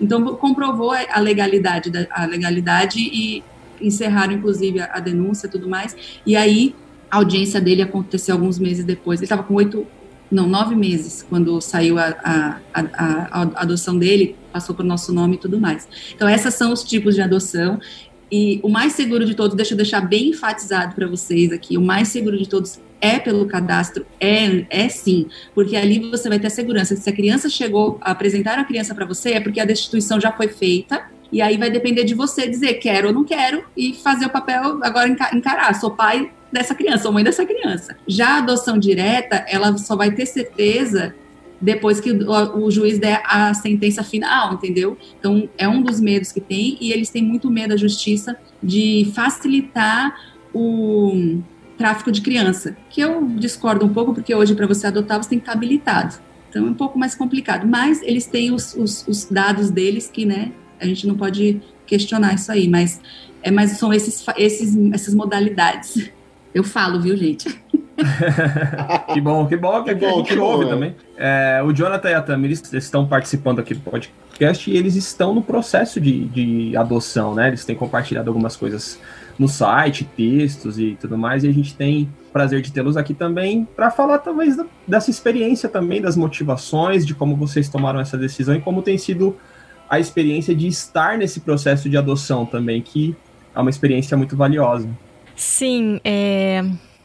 [0.00, 3.42] Então comprovou a legalidade, a legalidade e
[3.82, 5.96] encerraram, inclusive, a, a denúncia e tudo mais.
[6.24, 6.74] E aí,
[7.10, 9.20] a audiência dele aconteceu alguns meses depois.
[9.20, 9.86] Ele estava com oito,
[10.30, 12.82] não, nove meses, quando saiu a, a, a,
[13.30, 15.86] a adoção dele, passou para o nosso nome e tudo mais.
[16.14, 17.78] Então, esses são os tipos de adoção.
[18.30, 21.82] E o mais seguro de todos, deixa eu deixar bem enfatizado para vocês aqui, o
[21.82, 26.46] mais seguro de todos é pelo cadastro, é, é sim, porque ali você vai ter
[26.46, 30.20] a segurança se a criança chegou, apresentar a criança para você, é porque a destituição
[30.20, 33.94] já foi feita, e aí vai depender de você dizer quero ou não quero e
[33.94, 35.74] fazer o papel agora encarar.
[35.74, 37.96] Sou pai dessa criança, sou mãe dessa criança.
[38.06, 41.14] Já a adoção direta, ela só vai ter certeza
[41.58, 44.98] depois que o, o, juiz der a sentença final, entendeu?
[45.18, 49.10] Então, é um dos medos que tem, e eles têm muito medo, a justiça, de
[49.14, 50.20] facilitar
[50.52, 51.38] o
[51.78, 55.38] tráfico de criança, que eu discordo um pouco, porque hoje, para você adotar, você tem
[55.38, 56.16] que estar habilitado.
[56.50, 57.64] Então, é um pouco mais complicado.
[57.64, 62.34] Mas eles têm os, os, os dados deles que, né, a gente não pode questionar
[62.34, 63.00] isso aí, mas,
[63.42, 66.10] é, mas são esses, esses, essas modalidades.
[66.54, 67.48] Eu falo, viu, gente?
[69.14, 70.74] que bom, que bom que, que bom, a gente que ouve bom, é.
[70.74, 70.96] também.
[71.16, 75.42] É, o Jonathan e a Tamir estão participando aqui do podcast e eles estão no
[75.42, 77.48] processo de, de adoção, né?
[77.48, 79.00] Eles têm compartilhado algumas coisas
[79.38, 83.66] no site, textos e tudo mais, e a gente tem prazer de tê-los aqui também
[83.76, 88.60] para falar talvez dessa experiência também, das motivações, de como vocês tomaram essa decisão e
[88.60, 89.36] como tem sido
[89.92, 93.14] a experiência de estar nesse processo de adoção também, que
[93.54, 94.88] é uma experiência muito valiosa.
[95.36, 96.64] Sim, é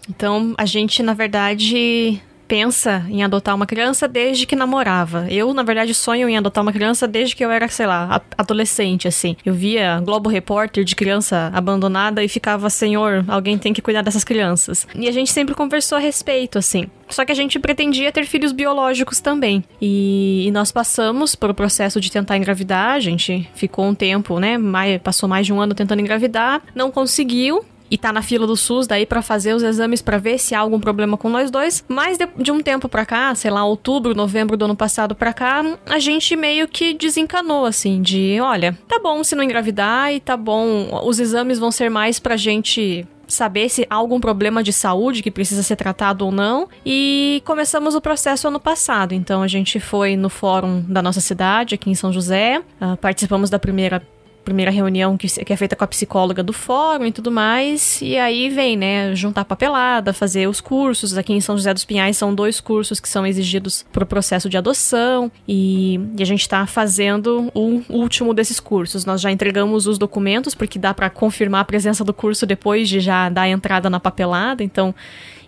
[0.10, 5.28] então, a gente, na verdade, pensa em adotar uma criança desde que namorava.
[5.30, 9.08] Eu, na verdade, sonho em adotar uma criança desde que eu era, sei lá, adolescente,
[9.08, 9.36] assim.
[9.46, 14.24] Eu via Globo Repórter de criança abandonada e ficava, senhor, alguém tem que cuidar dessas
[14.24, 14.88] crianças.
[14.96, 16.88] E a gente sempre conversou a respeito, assim.
[17.10, 19.64] Só que a gente pretendia ter filhos biológicos também.
[19.82, 22.96] E, e nós passamos por o processo de tentar engravidar.
[22.96, 24.58] A gente ficou um tempo, né?
[24.58, 26.62] Mais, passou mais de um ano tentando engravidar.
[26.76, 30.38] Não conseguiu e tá na fila do SUS daí para fazer os exames para ver
[30.38, 31.84] se há algum problema com nós dois.
[31.88, 35.34] Mas de, de, um tempo para cá, sei lá, outubro, novembro do ano passado para
[35.34, 40.20] cá, a gente meio que desencanou assim de, olha, tá bom se não engravidar e
[40.20, 44.72] tá bom, os exames vão ser mais pra gente saber se há algum problema de
[44.72, 46.68] saúde que precisa ser tratado ou não.
[46.86, 49.14] E começamos o processo ano passado.
[49.14, 53.50] Então a gente foi no fórum da nossa cidade, aqui em São José, uh, participamos
[53.50, 54.02] da primeira
[54.48, 58.02] primeira reunião que, que é feita com a psicóloga do fórum e tudo mais.
[58.02, 61.18] E aí vem, né, juntar papelada, fazer os cursos.
[61.18, 64.48] Aqui em São José dos Pinhais são dois cursos que são exigidos para o processo
[64.50, 65.30] de adoção.
[65.46, 69.04] E, e a gente está fazendo o último desses cursos.
[69.04, 73.02] Nós já entregamos os documentos, porque dá para confirmar a presença do curso depois de
[73.02, 74.64] já dar a entrada na papelada.
[74.64, 74.96] Então,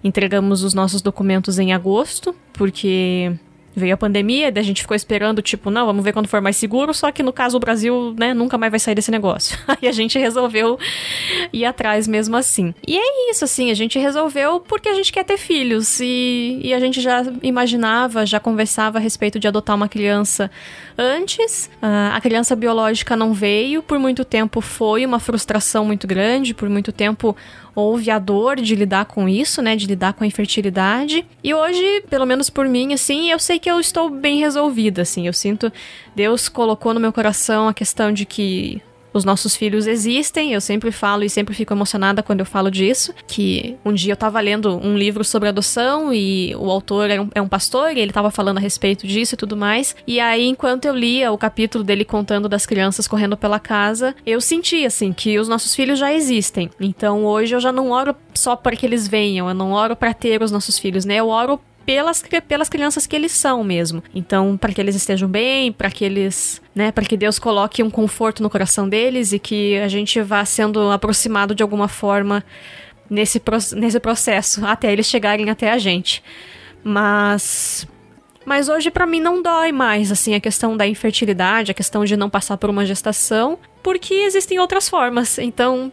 [0.04, 3.32] entregamos os nossos documentos em agosto, porque
[3.80, 6.58] Veio a pandemia, daí a gente ficou esperando, tipo, não, vamos ver quando for mais
[6.58, 9.58] seguro, só que no caso o Brasil, né, nunca mais vai sair desse negócio.
[9.68, 10.78] Aí a gente resolveu
[11.54, 12.74] ir atrás mesmo assim.
[12.86, 16.74] E é isso, assim, a gente resolveu porque a gente quer ter filhos e, e
[16.74, 20.52] a gente já imaginava, já conversava a respeito de adotar uma criança
[20.98, 21.70] antes.
[21.82, 26.70] Uh, a criança biológica não veio, por muito tempo foi uma frustração muito grande, por
[26.70, 27.36] muito tempo
[27.80, 31.26] houve a dor de lidar com isso, né, de lidar com a infertilidade.
[31.44, 35.28] E hoje, pelo menos por mim, assim, eu sei que eu estou bem resolvida, assim.
[35.28, 35.72] Eu sinto
[36.16, 38.82] Deus colocou no meu coração a questão de que
[39.14, 43.14] os nossos filhos existem, eu sempre falo e sempre fico emocionada quando eu falo disso,
[43.28, 47.30] que um dia eu estava lendo um livro sobre adoção e o autor é um,
[47.36, 50.46] é um pastor e ele estava falando a respeito disso e tudo mais, e aí
[50.46, 55.12] enquanto eu lia o capítulo dele contando das crianças correndo pela casa, eu senti assim
[55.12, 56.70] que os nossos filhos já existem.
[56.80, 60.14] Então hoje eu já não oro só para que eles venham, eu não oro para
[60.14, 61.16] ter os nossos filhos, né?
[61.16, 61.60] Eu oro
[61.90, 64.04] pelas, pelas crianças que eles são mesmo.
[64.14, 67.90] Então, para que eles estejam bem, para que eles, né, para que Deus coloque um
[67.90, 72.46] conforto no coração deles e que a gente vá sendo aproximado de alguma forma
[73.10, 73.42] nesse,
[73.76, 76.24] nesse processo até eles chegarem até a gente.
[76.84, 77.88] Mas
[78.46, 82.16] mas hoje para mim não dói mais assim a questão da infertilidade, a questão de
[82.16, 85.40] não passar por uma gestação, porque existem outras formas.
[85.40, 85.92] Então,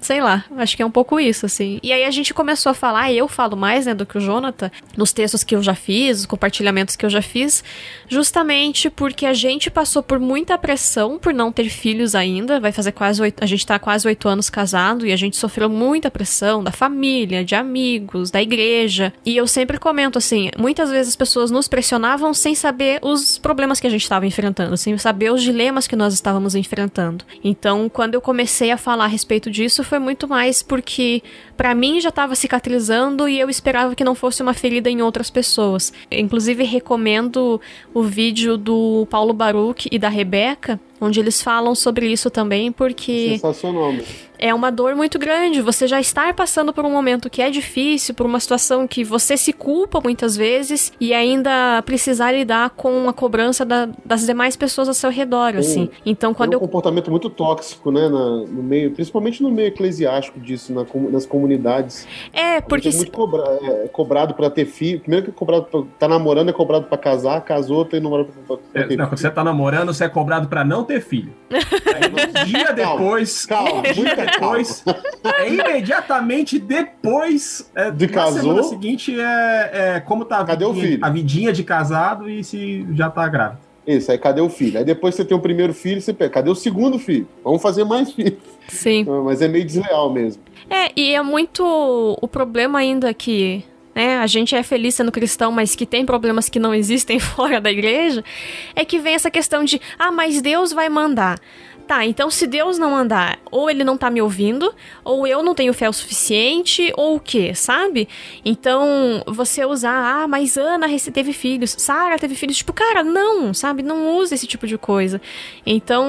[0.00, 1.78] Sei lá, acho que é um pouco isso, assim.
[1.82, 4.70] E aí a gente começou a falar, eu falo mais, né, do que o Jonathan,
[4.96, 7.64] nos textos que eu já fiz, os compartilhamentos que eu já fiz,
[8.08, 12.60] justamente porque a gente passou por muita pressão por não ter filhos ainda.
[12.60, 13.42] Vai fazer quase oito.
[13.42, 17.44] A gente tá quase oito anos casado e a gente sofreu muita pressão da família,
[17.44, 19.12] de amigos, da igreja.
[19.24, 23.80] E eu sempre comento assim: muitas vezes as pessoas nos pressionavam sem saber os problemas
[23.80, 27.24] que a gente estava enfrentando, sem saber os dilemas que nós estávamos enfrentando.
[27.42, 31.22] Então, quando eu comecei a falar a respeito disso, foi muito mais porque
[31.56, 35.30] para mim já estava cicatrizando e eu esperava que não fosse uma ferida em outras
[35.30, 35.92] pessoas.
[36.10, 37.60] Inclusive recomendo
[37.94, 43.30] o vídeo do Paulo Baruch e da Rebeca onde eles falam sobre isso também, porque.
[43.30, 44.26] Sensacional, mesmo.
[44.38, 45.60] É uma dor muito grande.
[45.62, 49.36] Você já estar passando por um momento que é difícil, por uma situação que você
[49.36, 54.88] se culpa muitas vezes e ainda precisar lidar com a cobrança da, das demais pessoas
[54.88, 55.58] ao seu redor, Sim.
[55.58, 55.90] assim.
[56.04, 56.66] Então, quando Tem um eu...
[56.66, 62.06] comportamento muito tóxico, né, na, no meio, principalmente no meio eclesiástico disso, na, nas comunidades.
[62.32, 62.88] É, porque.
[62.88, 65.00] É muito cobra, é, cobrado para ter filho.
[65.00, 68.56] Primeiro que é cobrado pra, tá namorando, é cobrado para casar, casou, tem namorado pra,
[68.56, 71.32] pra é, Não, quando você tá namorando, você é cobrado para não ter filho.
[71.50, 73.44] Aí, um dia depois.
[73.46, 74.84] Calma, calma depois.
[75.38, 77.70] é imediatamente depois.
[77.74, 78.40] É, de casou.
[78.40, 81.04] semana seguinte é, é como tá a cadê vidinha, o filho?
[81.04, 83.60] a vidinha de casado e se já tá grávida.
[83.86, 84.78] Isso, aí cadê o filho?
[84.78, 87.28] Aí depois você tem o primeiro filho, você pega, cadê o segundo filho?
[87.44, 88.38] Vamos fazer mais filhos.
[88.66, 89.06] Sim.
[89.24, 90.42] Mas é meio desleal mesmo.
[90.68, 91.64] É, e é muito
[92.20, 93.62] o problema ainda que
[93.96, 97.58] né, a gente é feliz sendo cristão, mas que tem problemas que não existem fora
[97.58, 98.22] da igreja,
[98.74, 101.40] é que vem essa questão de, ah, mas Deus vai mandar.
[101.86, 105.54] Tá, então se Deus não mandar, ou ele não tá me ouvindo, ou eu não
[105.54, 108.08] tenho fé o suficiente, ou o quê, sabe?
[108.44, 113.84] Então, você usar, ah, mas Ana teve filhos, Sara teve filhos, tipo, cara, não, sabe?
[113.84, 115.20] Não usa esse tipo de coisa.
[115.64, 116.04] Então,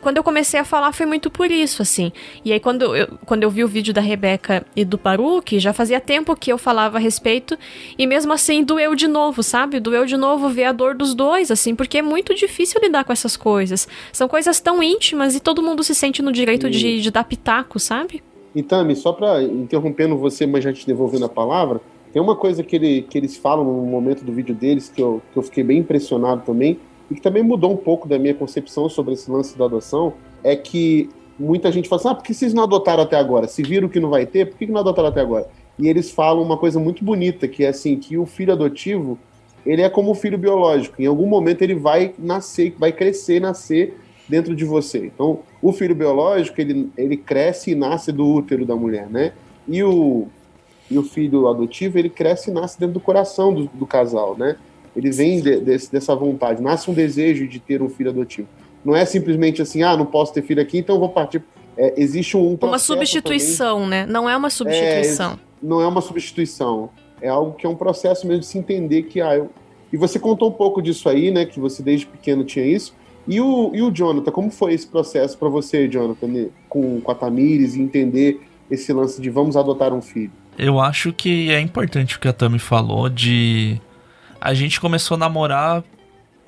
[0.00, 2.12] quando eu comecei a falar foi muito por isso, assim.
[2.44, 5.72] E aí quando eu, quando eu vi o vídeo da Rebeca e do Paruque, já
[5.72, 7.58] fazia tempo que eu falava a respeito,
[7.98, 9.80] e mesmo assim doeu de novo, sabe?
[9.80, 13.12] Doeu de novo ver a dor dos dois, assim, porque é muito difícil lidar com
[13.12, 13.88] essas coisas.
[14.12, 17.78] São coisas tão íntimas e todo mundo se sente no direito de, de dar pitaco,
[17.78, 18.22] sabe?
[18.54, 21.80] E Tami, só pra interrompendo você, mas já te devolvendo a palavra,
[22.12, 25.22] tem uma coisa que, ele, que eles falam no momento do vídeo deles que eu,
[25.32, 26.78] que eu fiquei bem impressionado também,
[27.12, 30.56] e que também mudou um pouco da minha concepção sobre esse lance da adoção, é
[30.56, 33.46] que muita gente fala assim, ah, por que vocês não adotaram até agora?
[33.46, 35.48] Se viram que não vai ter, por que não adotaram até agora?
[35.78, 39.18] E eles falam uma coisa muito bonita, que é assim, que o filho adotivo,
[39.64, 41.00] ele é como o filho biológico.
[41.00, 43.98] Em algum momento ele vai nascer, vai crescer, nascer
[44.28, 45.06] dentro de você.
[45.06, 49.32] Então, o filho biológico, ele, ele cresce e nasce do útero da mulher, né?
[49.68, 50.26] E o,
[50.90, 54.56] e o filho adotivo, ele cresce e nasce dentro do coração do, do casal, né?
[54.96, 58.48] Ele vem de, de, dessa vontade, nasce um desejo de ter um filho adotivo.
[58.84, 61.42] Não é simplesmente assim, ah, não posso ter filho aqui, então vou partir.
[61.76, 63.90] É, existe um Uma substituição, também.
[63.90, 64.06] né?
[64.06, 65.32] Não é uma substituição.
[65.32, 66.90] É, não é uma substituição.
[67.20, 69.50] É algo que é um processo mesmo de se entender que, ah, eu...
[69.92, 71.44] E você contou um pouco disso aí, né?
[71.44, 72.94] Que você desde pequeno tinha isso.
[73.26, 76.48] E o, e o Jonathan, como foi esse processo para você, Jonathan, né?
[76.68, 80.32] com, com a Tamires, e entender esse lance de vamos adotar um filho?
[80.58, 83.80] Eu acho que é importante o que a Tami falou de
[84.42, 85.84] a gente começou a namorar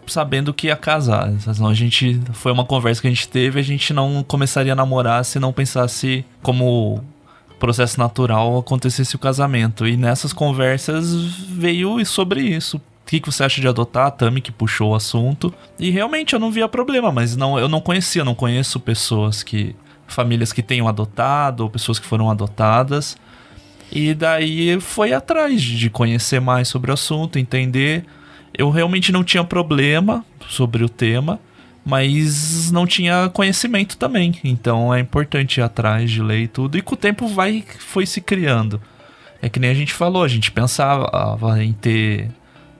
[0.06, 1.30] sabendo que ia casar.
[1.30, 4.76] Então, a gente foi uma conversa que a gente teve, a gente não começaria a
[4.76, 7.02] namorar se não pensasse como
[7.58, 9.86] processo natural acontecesse o casamento.
[9.86, 11.14] E nessas conversas
[11.48, 12.76] veio sobre isso.
[12.76, 14.06] O que, que você acha de adotar?
[14.06, 15.54] A Tami que puxou o assunto.
[15.78, 19.74] E realmente eu não via problema, mas não, eu não conhecia, não conheço pessoas que.
[20.06, 23.16] famílias que tenham adotado, ou pessoas que foram adotadas.
[23.94, 28.04] E daí foi atrás de conhecer mais sobre o assunto, entender.
[28.52, 31.38] Eu realmente não tinha problema sobre o tema,
[31.86, 34.34] mas não tinha conhecimento também.
[34.42, 36.76] Então é importante ir atrás de ler e tudo.
[36.76, 38.82] E com o tempo vai foi se criando.
[39.40, 42.30] É que nem a gente falou, a gente pensava em ter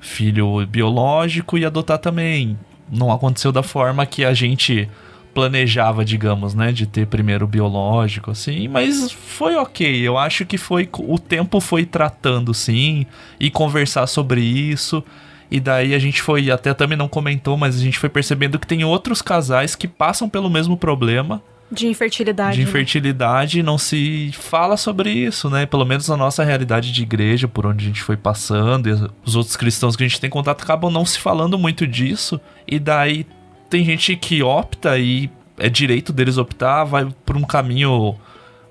[0.01, 2.59] filho biológico e adotar também.
[2.91, 4.89] Não aconteceu da forma que a gente
[5.35, 10.01] planejava, digamos, né, de ter primeiro biológico, assim, mas foi ok.
[10.01, 13.05] Eu acho que foi o tempo foi tratando, sim,
[13.41, 15.03] e conversar sobre isso.
[15.51, 18.67] E daí a gente foi, até também não comentou, mas a gente foi percebendo que
[18.67, 21.43] tem outros casais que passam pelo mesmo problema.
[21.71, 22.57] De infertilidade.
[22.57, 22.69] De né?
[22.69, 23.63] infertilidade, né?
[23.63, 25.67] não se fala sobre isso, né?
[25.67, 28.93] Pelo menos na nossa realidade de igreja, por onde a gente foi passando, e
[29.25, 32.41] os outros cristãos que a gente tem contato acabam não se falando muito disso.
[32.67, 33.27] E daí
[33.75, 38.15] tem gente que opta e é direito deles optar, vai por um caminho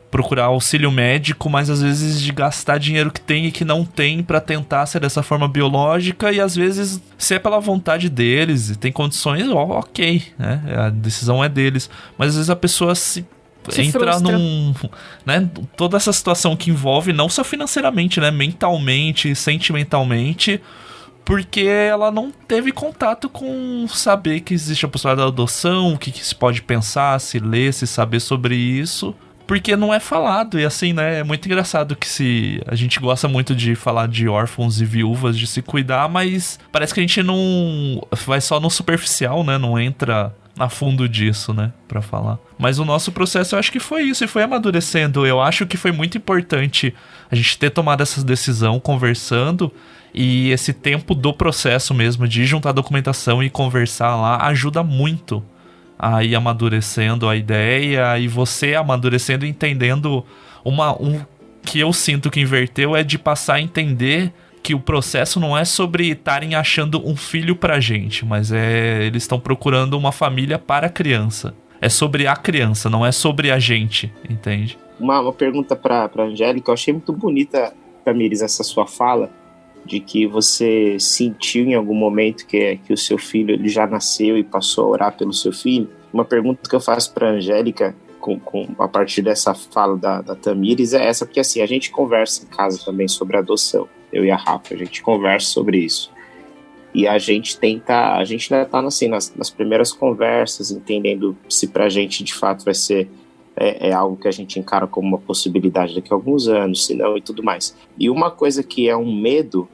[0.09, 4.23] procurar auxílio médico, mas às vezes de gastar dinheiro que tem e que não tem
[4.23, 8.77] para tentar ser dessa forma biológica e às vezes se é pela vontade deles e
[8.77, 10.61] tem condições, ó, ok, né?
[10.77, 13.25] A decisão é deles, mas às vezes a pessoa se
[13.67, 14.37] se entra frustra.
[14.37, 14.73] num,
[15.25, 20.61] né, toda essa situação que envolve não só financeiramente, né, mentalmente, sentimentalmente,
[21.25, 26.11] porque ela não teve contato com saber que existe a possibilidade da adoção, o que,
[26.11, 29.15] que se pode pensar, se ler, se saber sobre isso.
[29.45, 31.19] Porque não é falado, e assim, né?
[31.19, 32.61] É muito engraçado que se.
[32.65, 36.93] A gente gosta muito de falar de órfãos e viúvas, de se cuidar, mas parece
[36.93, 38.01] que a gente não.
[38.25, 39.57] Vai só no superficial, né?
[39.57, 42.37] Não entra a fundo disso, né, para falar.
[42.57, 45.25] Mas o nosso processo eu acho que foi isso e foi amadurecendo.
[45.25, 46.93] Eu acho que foi muito importante
[47.29, 49.71] a gente ter tomado essa decisão conversando
[50.13, 55.43] e esse tempo do processo mesmo de juntar documentação e conversar lá ajuda muito
[55.97, 60.23] a ir amadurecendo a ideia e você amadurecendo e entendendo
[60.63, 61.21] uma um
[61.63, 65.65] que eu sinto que inverteu é de passar a entender que o processo não é
[65.65, 70.87] sobre estarem achando um filho pra gente, mas é eles estão procurando uma família para
[70.87, 71.53] a criança.
[71.81, 74.77] É sobre a criança, não é sobre a gente, entende?
[74.97, 77.73] Uma, uma pergunta pra, pra Angélica, eu achei muito bonita,
[78.05, 79.29] Tamires, essa sua fala,
[79.85, 84.37] de que você sentiu em algum momento que, que o seu filho ele já nasceu
[84.37, 85.89] e passou a orar pelo seu filho.
[86.11, 90.35] Uma pergunta que eu faço para Angélica, com, com, a partir dessa fala da, da
[90.35, 94.31] Tamires, é essa, porque assim, a gente conversa em casa também sobre adoção eu e
[94.31, 96.11] a Rafa, a gente conversa sobre isso.
[96.93, 101.67] E a gente tenta, a gente ainda tá assim, nas, nas primeiras conversas, entendendo se
[101.67, 103.09] pra gente de fato vai ser
[103.55, 106.95] é, é, algo que a gente encara como uma possibilidade daqui a alguns anos, se
[106.95, 107.75] não e tudo mais.
[107.97, 109.67] E uma coisa que é um medo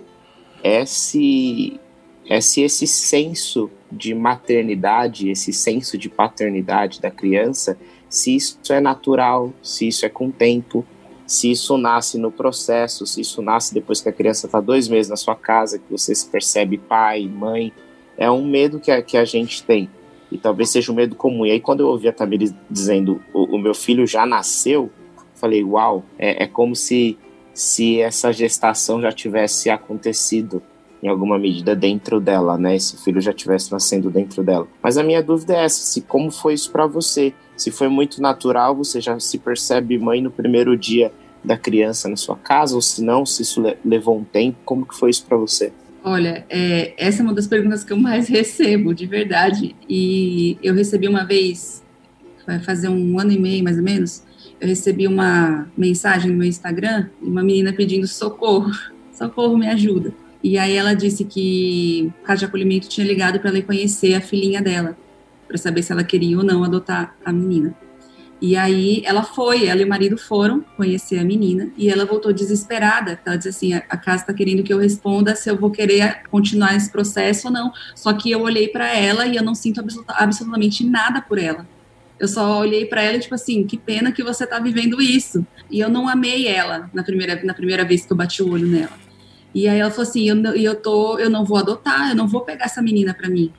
[0.64, 1.80] é se,
[2.28, 7.78] é se esse senso de maternidade, esse senso de paternidade da criança,
[8.10, 10.86] se isso é natural, se isso é com tempo,
[11.26, 15.10] se isso nasce no processo, se isso nasce depois que a criança está dois meses
[15.10, 17.72] na sua casa, que você se percebe pai, mãe,
[18.18, 19.90] é um medo que a, que a gente tem.
[20.32, 21.46] E talvez seja um medo comum.
[21.46, 24.92] E aí, quando eu ouvi a Tamires dizendo o, o meu filho já nasceu,
[25.36, 27.18] falei, uau, é, é como se,
[27.54, 30.62] se essa gestação já tivesse acontecido
[31.02, 32.76] em alguma medida dentro dela, né?
[32.76, 34.68] Esse filho já tivesse nascendo dentro dela.
[34.84, 37.34] Mas a minha dúvida é essa: se como foi isso para você?
[37.56, 41.12] Se foi muito natural, você já se percebe mãe no primeiro dia
[41.44, 44.96] da criança na sua casa, ou se não, se isso levou um tempo, como que
[44.96, 45.72] foi isso para você?
[46.04, 49.76] Olha, é, essa é uma das perguntas que eu mais recebo, de verdade.
[49.88, 51.84] E eu recebi uma vez,
[52.48, 54.24] vai fazer um ano e meio mais ou menos,
[54.60, 58.72] eu recebi uma mensagem no meu Instagram, uma menina pedindo socorro,
[59.12, 60.14] socorro, me ajuda.
[60.44, 64.22] E aí ela disse que o Casa de Acolhimento tinha ligado para ela conhecer a
[64.22, 64.98] filhinha dela,
[65.48, 67.76] para saber se ela queria ou não adotar a menina.
[68.42, 72.32] E aí ela foi, ela e o marido foram conhecer a menina e ela voltou
[72.32, 73.20] desesperada.
[73.26, 76.76] Ela disse assim: a casa está querendo que eu responda se eu vou querer continuar
[76.76, 77.74] esse processo ou não.
[77.94, 81.68] Só que eu olhei para ela e eu não sinto absoluta, absolutamente nada por ela.
[82.18, 85.46] Eu só olhei para ela e tipo assim, que pena que você está vivendo isso.
[85.70, 88.68] E eu não amei ela na primeira na primeira vez que eu bati o olho
[88.68, 88.98] nela.
[89.54, 92.42] E aí ela falou assim: eu, eu, tô, eu não vou adotar, eu não vou
[92.42, 93.52] pegar essa menina para mim.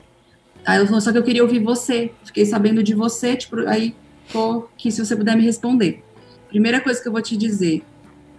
[0.65, 2.13] Aí ela falou: só que eu queria ouvir você.
[2.25, 3.95] Fiquei sabendo de você, tipo, aí
[4.77, 6.03] que se você puder me responder.
[6.49, 7.83] Primeira coisa que eu vou te dizer: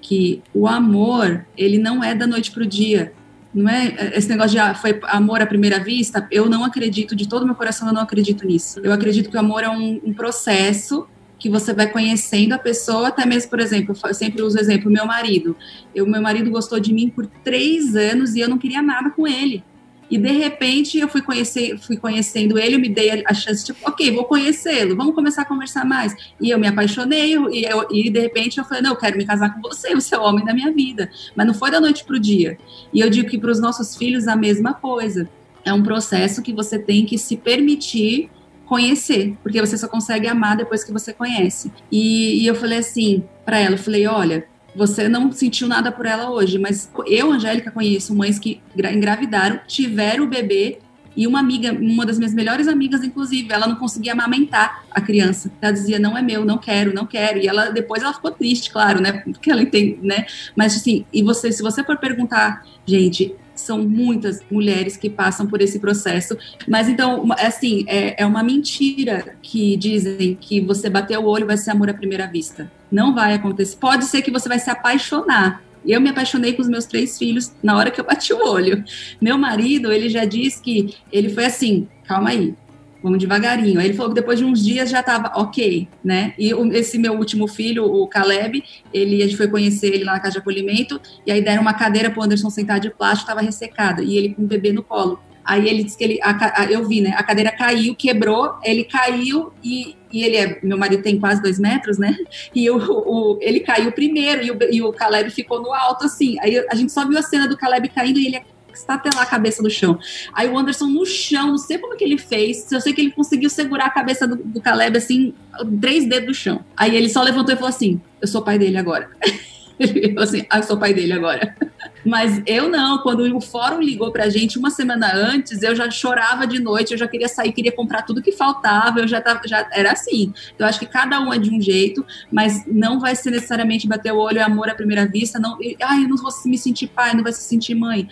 [0.02, 3.14] que o amor, ele não é da noite pro dia.
[3.54, 6.28] Não é esse negócio de ah, foi amor à primeira vista.
[6.32, 8.80] Eu não acredito, de todo meu coração, eu não acredito nisso.
[8.82, 11.06] Eu acredito que o amor é um, um processo
[11.38, 14.92] que você vai conhecendo a pessoa, até mesmo, por exemplo, eu sempre uso o exemplo,
[14.92, 15.58] meu marido.
[15.94, 19.28] Eu, meu marido gostou de mim por três anos e eu não queria nada com
[19.28, 19.64] ele.
[20.12, 23.80] E de repente eu fui conhecer, fui conhecendo ele, eu me dei a chance, tipo,
[23.90, 26.14] ok, vou conhecê-lo, vamos começar a conversar mais.
[26.40, 29.26] E eu me apaixonei, e, eu, e de repente eu falei, não, eu quero me
[29.26, 31.10] casar com você, você é o homem da minha vida.
[31.34, 32.58] Mas não foi da noite para o dia.
[32.94, 35.30] E eu digo que para os nossos filhos a mesma coisa.
[35.64, 38.30] É um processo que você tem que se permitir
[38.66, 41.72] conhecer, porque você só consegue amar depois que você conhece.
[41.92, 46.06] E, e eu falei assim para ela, eu falei, olha, você não sentiu nada por
[46.06, 50.80] ela hoje, mas eu, Angélica, conheço mães que engravidaram, tiveram o bebê
[51.16, 55.52] e uma amiga, uma das minhas melhores amigas, inclusive, ela não conseguia amamentar a criança.
[55.62, 57.40] Ela dizia, não é meu, não quero, não quero.
[57.40, 59.12] E ela depois ela ficou triste, claro, né?
[59.12, 60.26] Porque ela entende, né?
[60.56, 65.62] Mas assim, e você, se você for perguntar, gente, são muitas mulheres que passam por
[65.62, 66.38] esse processo.
[66.68, 71.58] Mas então, assim, é, é uma mentira que dizem que você bater o olho vai
[71.58, 72.72] ser amor à primeira vista.
[72.92, 73.78] Não vai acontecer.
[73.78, 75.64] Pode ser que você vai se apaixonar.
[75.86, 78.84] Eu me apaixonei com os meus três filhos na hora que eu bati o olho.
[79.20, 82.54] Meu marido, ele já disse que ele foi assim, calma aí,
[83.02, 83.80] vamos devagarinho.
[83.80, 86.34] Aí ele falou que depois de uns dias já estava ok, né?
[86.38, 90.20] E esse meu último filho, o Caleb, ele, a gente foi conhecer ele lá na
[90.20, 93.42] casa de acolhimento, e aí deram uma cadeira para o Anderson sentar de plástico, estava
[93.42, 95.20] ressecada, e ele com o bebê no colo.
[95.44, 97.14] Aí ele disse que ele, a, a, eu vi, né?
[97.16, 101.60] A cadeira caiu, quebrou, ele caiu e, e ele é, meu marido tem quase dois
[101.60, 102.16] metros, né?
[102.54, 106.38] E o, o ele caiu primeiro e o, e o Caleb ficou no alto, assim.
[106.42, 108.42] Aí a gente só viu a cena do Caleb caindo e ele
[108.82, 109.98] estatelar a cabeça no chão.
[110.34, 113.12] Aí o Anderson no chão, não sei como que ele fez, eu sei que ele
[113.12, 115.34] conseguiu segurar a cabeça do, do Caleb assim,
[115.80, 116.64] três dedos do chão.
[116.76, 119.10] Aí ele só levantou e falou assim: Eu sou pai dele agora.
[119.80, 121.56] ele falou assim: Ah, eu sou pai dele agora.
[122.06, 126.48] Mas eu não, quando o fórum ligou pra gente uma semana antes, eu já chorava
[126.48, 129.68] de noite, eu já queria sair, queria comprar tudo que faltava, eu já tava, já
[129.72, 130.34] era assim.
[130.54, 133.88] Então, eu acho que cada um é de um jeito, mas não vai ser necessariamente
[133.88, 136.88] bater o olho, é amor à primeira vista, não, ai, eu não vou me sentir
[136.88, 138.08] pai, não vai se sentir mãe.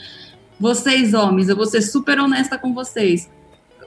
[0.60, 3.30] Vocês, homens, eu vou ser super honesta com vocês.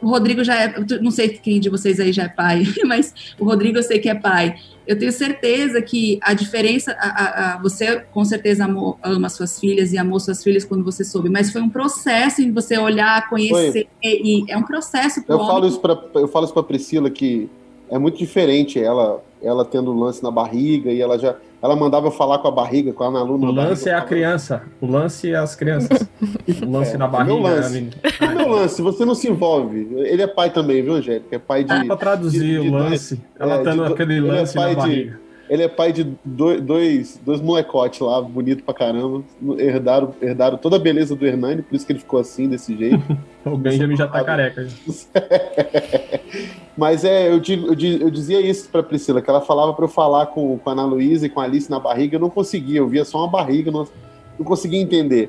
[0.00, 3.44] o Rodrigo já é, não sei quem de vocês aí já é pai, mas o
[3.44, 4.56] Rodrigo eu sei que é pai.
[4.86, 9.60] Eu tenho certeza que a diferença, a, a, a, você com certeza amou, ama suas
[9.60, 13.28] filhas e amou suas filhas quando você soube, mas foi um processo em você olhar,
[13.28, 15.22] conhecer, e, é um processo.
[15.28, 17.48] Eu falo, isso pra, eu falo isso para Priscila que
[17.88, 22.10] é muito diferente ela, ela tendo lance na barriga e ela já ela mandava eu
[22.10, 23.34] falar com a barriga, com a Lu.
[23.34, 24.64] O lance é a criança.
[24.80, 26.08] O lance é as crianças.
[26.60, 27.34] O lance é, na barriga.
[27.34, 27.90] O meu lance.
[28.20, 29.88] O meu lance, você não se envolve.
[29.98, 31.36] Ele é pai também, viu, Angélica?
[31.36, 31.72] É pai de.
[31.72, 33.20] É pra traduzir de, de, o lance.
[33.38, 35.12] ela é, tendo aquele é lance é na barriga.
[35.12, 35.21] De,
[35.52, 39.22] ele é pai de dois, dois, dois molecotes lá, bonito pra caramba.
[39.58, 43.04] Herdaram, herdaram toda a beleza do Hernani, por isso que ele ficou assim, desse jeito.
[43.44, 44.66] o Benjamin já tá careca.
[46.74, 49.90] Mas é, eu, digo, eu, eu dizia isso pra Priscila, que ela falava pra eu
[49.90, 52.78] falar com, com a Ana Luísa e com a Alice na barriga, eu não conseguia,
[52.78, 53.86] eu via só uma barriga, não,
[54.38, 55.28] não conseguia entender.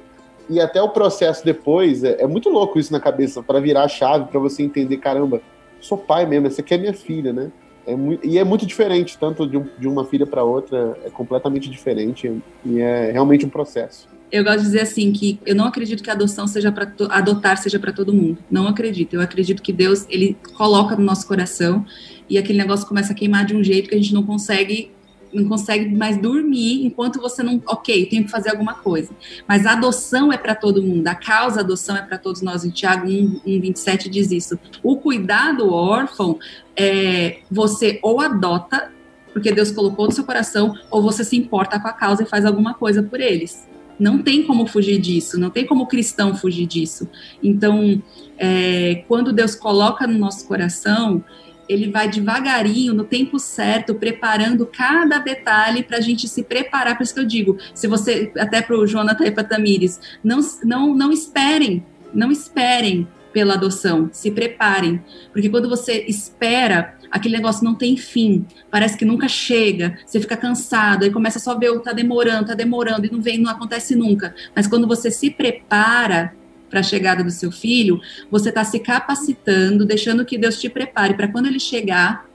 [0.49, 3.89] E até o processo depois, é, é muito louco isso na cabeça, para virar a
[3.89, 5.41] chave, para você entender, caramba,
[5.81, 7.51] sou pai mesmo, essa aqui é minha filha, né?
[7.85, 11.69] É e é muito diferente, tanto de, um, de uma filha para outra, é completamente
[11.69, 12.31] diferente
[12.65, 14.07] e é realmente um processo.
[14.31, 17.55] Eu gosto de dizer assim que eu não acredito que a adoção seja para adotar
[17.57, 18.39] seja para todo mundo.
[18.49, 19.13] Não acredito.
[19.13, 21.85] Eu acredito que Deus ele coloca no nosso coração
[22.27, 24.91] e aquele negócio começa a queimar de um jeito que a gente não consegue
[25.33, 29.11] não consegue mais dormir enquanto você não, ok, tenho que fazer alguma coisa.
[29.47, 32.63] Mas a adoção é para todo mundo, a causa adoção é para todos nós.
[32.63, 34.59] Em Tiago 1, 1, 27 diz isso.
[34.81, 36.37] O cuidado órfão,
[36.75, 38.91] é, você ou adota,
[39.31, 42.45] porque Deus colocou no seu coração, ou você se importa com a causa e faz
[42.45, 43.67] alguma coisa por eles.
[43.99, 47.07] Não tem como fugir disso, não tem como cristão fugir disso.
[47.41, 48.01] Então,
[48.37, 51.23] é, quando Deus coloca no nosso coração,
[51.67, 56.97] ele vai devagarinho, no tempo certo, preparando cada detalhe para a gente se preparar.
[56.97, 60.39] Por isso que eu digo, se você, até para o Jonathan e para Tamires, não,
[60.63, 65.01] não, não esperem, não esperem pela adoção, se preparem,
[65.31, 70.37] porque quando você espera, aquele negócio não tem fim, parece que nunca chega, você fica
[70.37, 73.95] cansado, aí começa só a ver, tá demorando, tá demorando, e não vem, não acontece
[73.95, 74.35] nunca.
[74.55, 76.35] Mas quando você se prepara,
[76.73, 78.01] para a chegada do seu filho,
[78.31, 82.25] você está se capacitando, deixando que Deus te prepare para quando ele chegar,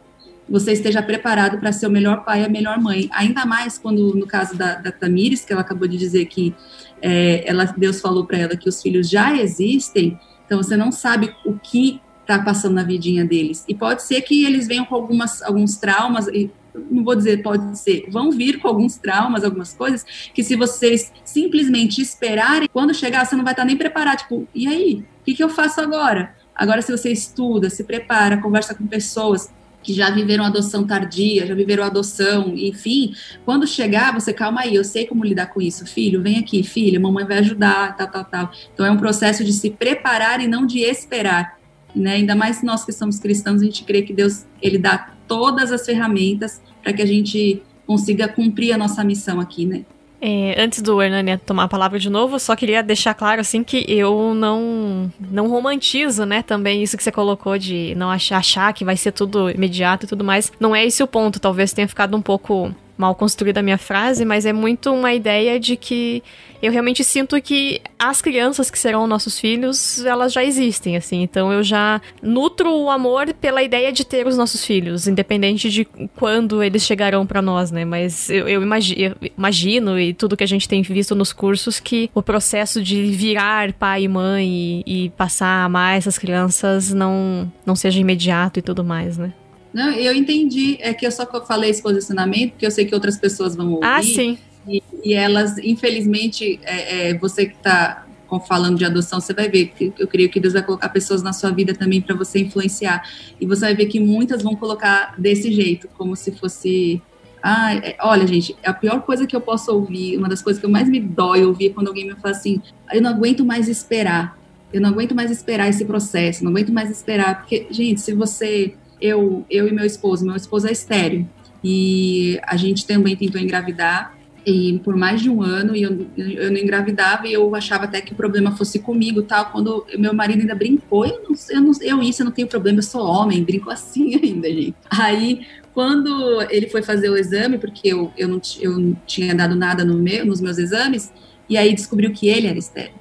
[0.48, 3.10] você esteja preparado para ser o melhor pai e a melhor mãe.
[3.12, 6.54] Ainda mais quando, no caso da, da Tamires, que ela acabou de dizer que
[7.02, 10.16] é, ela, Deus falou para ela que os filhos já existem,
[10.46, 13.64] então você não sabe o que está passando na vidinha deles.
[13.66, 17.78] E pode ser que eles venham com algumas, alguns traumas, e não vou dizer pode
[17.78, 23.24] ser, vão vir com alguns traumas, algumas coisas, que se vocês simplesmente esperarem, quando chegar,
[23.24, 24.18] você não vai estar nem preparado.
[24.18, 25.04] Tipo, e aí?
[25.20, 26.34] O que, que eu faço agora?
[26.54, 29.50] Agora, se você estuda, se prepara, conversa com pessoas
[29.82, 33.14] que já viveram adoção tardia, já viveram adoção, enfim,
[33.44, 36.98] quando chegar, você calma aí, eu sei como lidar com isso, filho, vem aqui, filha,
[36.98, 38.52] mamãe vai ajudar, tal, tal, tal.
[38.74, 41.58] Então é um processo de se preparar e não de esperar,
[41.94, 42.14] né?
[42.14, 45.84] Ainda mais nós que somos cristãos, a gente crê que Deus ele dá todas as
[45.84, 49.84] ferramentas para que a gente consiga cumprir a nossa missão aqui, né?
[50.20, 53.84] É, antes do Hernani tomar a palavra de novo, só queria deixar claro assim que
[53.88, 58.84] eu não não romantizo, né, também isso que você colocou de não achar, achar que
[58.84, 60.50] vai ser tudo imediato e tudo mais.
[60.58, 64.24] Não é esse o ponto, talvez tenha ficado um pouco mal construída a minha frase,
[64.24, 66.22] mas é muito uma ideia de que
[66.60, 71.22] eu realmente sinto que as crianças que serão nossos filhos, elas já existem, assim.
[71.22, 75.84] Então eu já nutro o amor pela ideia de ter os nossos filhos, independente de
[76.16, 77.84] quando eles chegarão para nós, né?
[77.84, 81.78] Mas eu, eu, imagino, eu, imagino, e tudo que a gente tem visto nos cursos,
[81.78, 86.92] que o processo de virar pai e mãe e, e passar a amar essas crianças
[86.92, 89.32] não, não seja imediato e tudo mais, né?
[89.72, 90.78] Não, eu entendi.
[90.80, 93.86] É que eu só falei esse posicionamento, porque eu sei que outras pessoas vão ouvir.
[93.86, 94.38] Ah, sim.
[94.66, 98.04] E, e elas, infelizmente, é, é, você que está
[98.46, 101.32] falando de adoção, você vai ver que eu creio que Deus vai colocar pessoas na
[101.32, 103.02] sua vida também para você influenciar.
[103.40, 107.00] E você vai ver que muitas vão colocar desse jeito, como se fosse.
[107.42, 110.66] Ah, é, olha, gente, a pior coisa que eu posso ouvir, uma das coisas que
[110.66, 112.60] eu mais me dói ouvir é quando alguém me fala assim:
[112.92, 114.36] eu não aguento mais esperar,
[114.72, 117.38] eu não aguento mais esperar esse processo, não aguento mais esperar.
[117.38, 121.28] Porque, gente, se você eu, eu e meu esposo, meu esposo é estéreo,
[121.62, 126.50] e a gente também tentou engravidar, e por mais de um ano, e eu, eu
[126.50, 130.40] não engravidava, e eu achava até que o problema fosse comigo, tal, quando meu marido
[130.40, 133.44] ainda brincou, eu, não, eu, não, eu isso, eu não tenho problema, eu sou homem,
[133.44, 134.74] brinco assim ainda, gente.
[134.88, 139.54] Aí, quando ele foi fazer o exame, porque eu, eu, não, eu não tinha dado
[139.54, 141.12] nada no meu, nos meus exames,
[141.48, 142.94] e aí descobriu que ele era estéreo.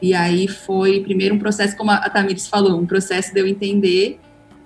[0.00, 4.18] E aí foi primeiro um processo, como a Tamires falou, um processo de eu entender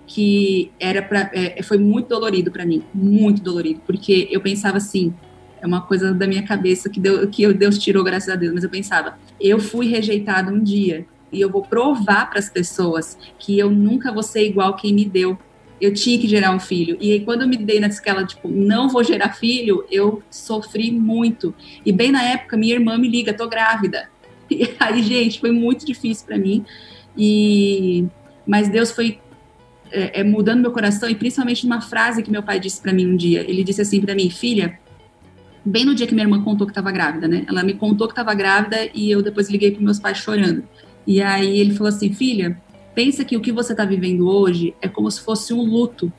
[0.09, 5.15] que era para é, foi muito dolorido para mim, muito dolorido, porque eu pensava assim,
[5.61, 8.71] é uma coisa da minha cabeça que, que Deus tirou, graças a Deus, mas eu
[8.71, 13.71] pensava, eu fui rejeitada um dia, e eu vou provar para as pessoas que eu
[13.71, 15.39] nunca vou ser igual quem me deu.
[15.81, 16.97] Eu tinha que gerar um filho.
[17.01, 20.91] E aí, quando eu me dei nessa escala, tipo, não vou gerar filho, eu sofri
[20.91, 21.55] muito.
[21.85, 24.09] E bem na época, minha irmã me liga, tô grávida.
[24.51, 26.65] E aí, gente, foi muito difícil para mim.
[27.15, 28.07] E
[28.47, 29.21] mas Deus foi
[29.91, 33.07] é, é, mudando meu coração e principalmente uma frase que meu pai disse para mim
[33.07, 33.41] um dia.
[33.49, 34.79] Ele disse assim para mim, filha,
[35.65, 37.45] bem no dia que minha irmã contou que estava grávida, né?
[37.49, 40.65] Ela me contou que estava grávida e eu depois liguei para meus pais chorando.
[41.07, 42.61] E aí ele falou assim, filha,
[42.95, 46.13] pensa que o que você está vivendo hoje é como se fosse um luto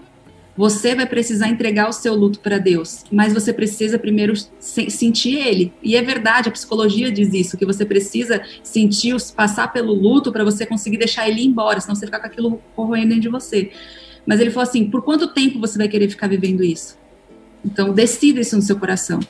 [0.59, 5.71] você vai precisar entregar o seu luto para Deus, mas você precisa primeiro sentir ele.
[5.81, 10.43] E é verdade, a psicologia diz isso, que você precisa sentir, passar pelo luto para
[10.43, 13.71] você conseguir deixar ele embora, senão você fica com aquilo corroendo dentro de você.
[14.27, 16.97] Mas ele falou assim: por quanto tempo você vai querer ficar vivendo isso?
[17.63, 19.21] Então, decida isso no seu coração.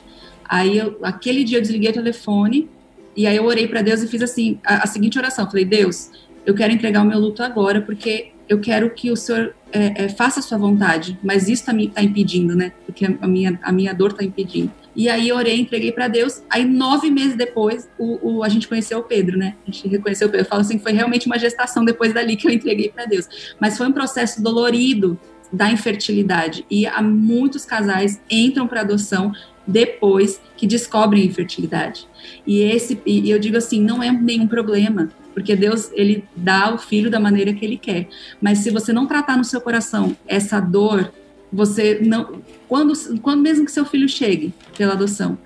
[0.44, 2.68] Aí, eu, aquele dia, eu desliguei o telefone
[3.16, 6.10] e aí eu orei para Deus e fiz assim a, a seguinte oração: falei, Deus,
[6.44, 10.08] eu quero entregar o meu luto agora, porque eu quero que o Senhor é, é,
[10.08, 12.72] faça a sua vontade, mas isso está tá impedindo, né?
[12.84, 14.72] Porque a minha, a minha dor está impedindo.
[14.94, 16.42] E aí orei, entreguei para Deus.
[16.50, 19.54] Aí nove meses depois, o, o, a gente conheceu o Pedro, né?
[19.66, 20.44] A gente reconheceu o Pedro.
[20.44, 23.54] Eu falo assim, foi realmente uma gestação depois dali que eu entreguei para Deus.
[23.60, 25.18] Mas foi um processo dolorido
[25.52, 26.64] da infertilidade.
[26.70, 29.32] E há muitos casais entram para adoção
[29.66, 32.06] depois que descobrem a infertilidade.
[32.46, 36.78] E esse, e eu digo assim, não é nenhum problema porque Deus ele dá o
[36.78, 38.08] filho da maneira que ele quer.
[38.40, 41.12] Mas se você não tratar no seu coração essa dor,
[41.52, 45.38] você não quando quando mesmo que seu filho chegue pela adoção,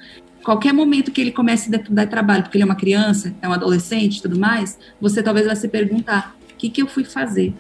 [0.44, 3.52] qualquer momento que ele comece a dar trabalho, porque ele é uma criança, é um
[3.52, 7.54] adolescente, tudo mais, você talvez vai se perguntar: o que que eu fui fazer?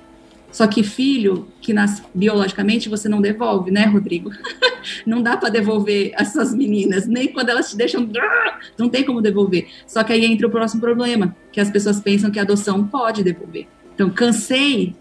[0.54, 4.30] Só que filho que nasce biologicamente você não devolve, né, Rodrigo?
[5.04, 8.08] não dá para devolver essas meninas, nem quando elas te deixam,
[8.78, 9.66] não tem como devolver.
[9.84, 13.24] Só que aí entra o próximo problema, que as pessoas pensam que a adoção pode
[13.24, 13.66] devolver.
[13.96, 14.94] Então, cansei,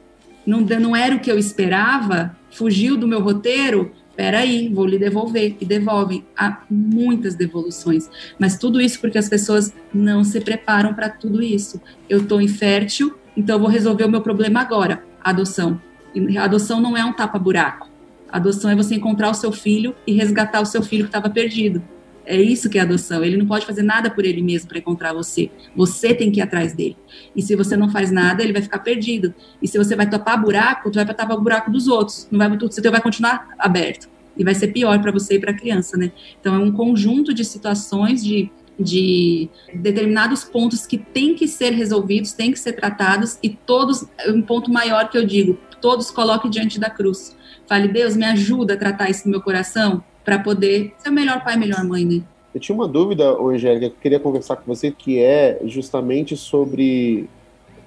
[0.43, 5.55] não, não era o que eu esperava, fugiu do meu roteiro, peraí, vou lhe devolver.
[5.61, 6.25] E devolvem.
[6.35, 8.09] Há muitas devoluções.
[8.39, 11.79] Mas tudo isso porque as pessoas não se preparam para tudo isso.
[12.09, 15.81] Eu estou infértil, então eu vou resolver o meu problema agora adoção.
[16.13, 17.89] E adoção não é um tapa-buraco.
[18.31, 21.81] Adoção é você encontrar o seu filho e resgatar o seu filho que estava perdido.
[22.25, 23.23] É isso que é adoção.
[23.23, 25.51] Ele não pode fazer nada por ele mesmo para encontrar você.
[25.75, 26.97] Você tem que ir atrás dele.
[27.35, 29.33] E se você não faz nada, ele vai ficar perdido.
[29.61, 32.27] E se você vai tapar buraco, tu vai tapar o buraco dos outros.
[32.31, 34.09] Não vai, o seu vai continuar aberto.
[34.37, 36.11] E vai ser pior para você e para a criança, né?
[36.39, 38.49] Então é um conjunto de situações de
[38.79, 44.41] de determinados pontos que têm que ser resolvidos, têm que ser tratados, e todos, um
[44.41, 47.35] ponto maior que eu digo, todos coloque diante da cruz.
[47.67, 51.43] Fale, Deus, me ajuda a tratar isso no meu coração, para poder ser o melhor
[51.43, 52.23] pai, melhor mãe, né?
[52.53, 57.27] Eu tinha uma dúvida, Angélica, que eu queria conversar com você, que é justamente sobre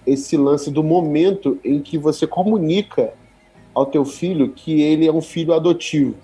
[0.07, 3.13] esse lance do momento em que você comunica
[3.75, 6.15] ao teu filho que ele é um filho adotivo,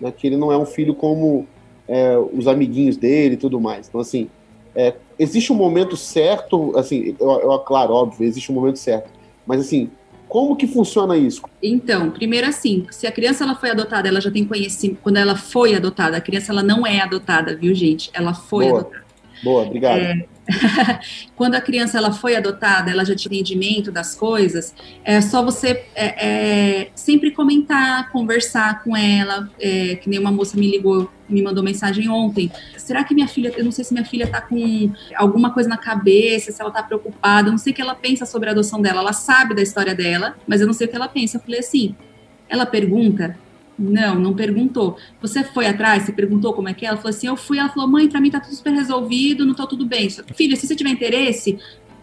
[0.00, 0.12] né?
[0.12, 1.46] que ele não é um filho como
[1.88, 3.88] é, os amiguinhos dele e tudo mais.
[3.88, 4.28] Então, assim,
[4.74, 9.10] é, existe um momento certo, assim, eu, eu, claro, óbvio, existe um momento certo,
[9.46, 9.90] mas assim,
[10.28, 11.42] como que funciona isso?
[11.62, 15.36] Então, primeiro assim, se a criança ela foi adotada, ela já tem conhecimento, quando ela
[15.36, 18.10] foi adotada, a criança ela não é adotada, viu, gente?
[18.14, 18.80] Ela foi Boa.
[18.80, 19.11] adotada.
[19.42, 19.98] Boa, obrigado.
[19.98, 20.24] É,
[21.36, 24.74] quando a criança ela foi adotada, ela já tinha entendimento das coisas,
[25.04, 30.56] é só você é, é, sempre comentar, conversar com ela, é, que nem uma moça
[30.56, 32.50] me ligou, me mandou mensagem ontem.
[32.76, 35.78] Será que minha filha, eu não sei se minha filha tá com alguma coisa na
[35.78, 38.80] cabeça, se ela tá preocupada, eu não sei o que ela pensa sobre a adoção
[38.80, 39.00] dela.
[39.00, 41.36] Ela sabe da história dela, mas eu não sei o que ela pensa.
[41.36, 41.94] Eu falei assim,
[42.48, 43.36] ela pergunta
[43.82, 44.96] não, não perguntou.
[45.20, 46.04] Você foi atrás?
[46.04, 46.88] Você perguntou como é que é?
[46.88, 47.58] Ela falou assim: eu fui.
[47.58, 50.08] Ela falou: mãe, para mim tá tudo super resolvido, não tá tudo bem.
[50.34, 51.58] Filha, se você tiver interesse,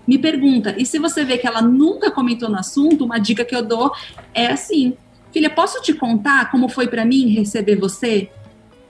[0.08, 0.76] me pergunta.
[0.78, 3.92] E se você vê que ela nunca comentou no assunto, uma dica que eu dou
[4.34, 4.96] é assim:
[5.32, 8.30] filha, posso te contar como foi para mim receber você?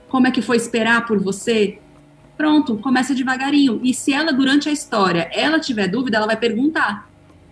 [0.08, 1.78] Como é que foi esperar por você?
[2.36, 3.80] Pronto, começa devagarinho.
[3.84, 7.09] E se ela, durante a história, ela tiver dúvida, ela vai perguntar.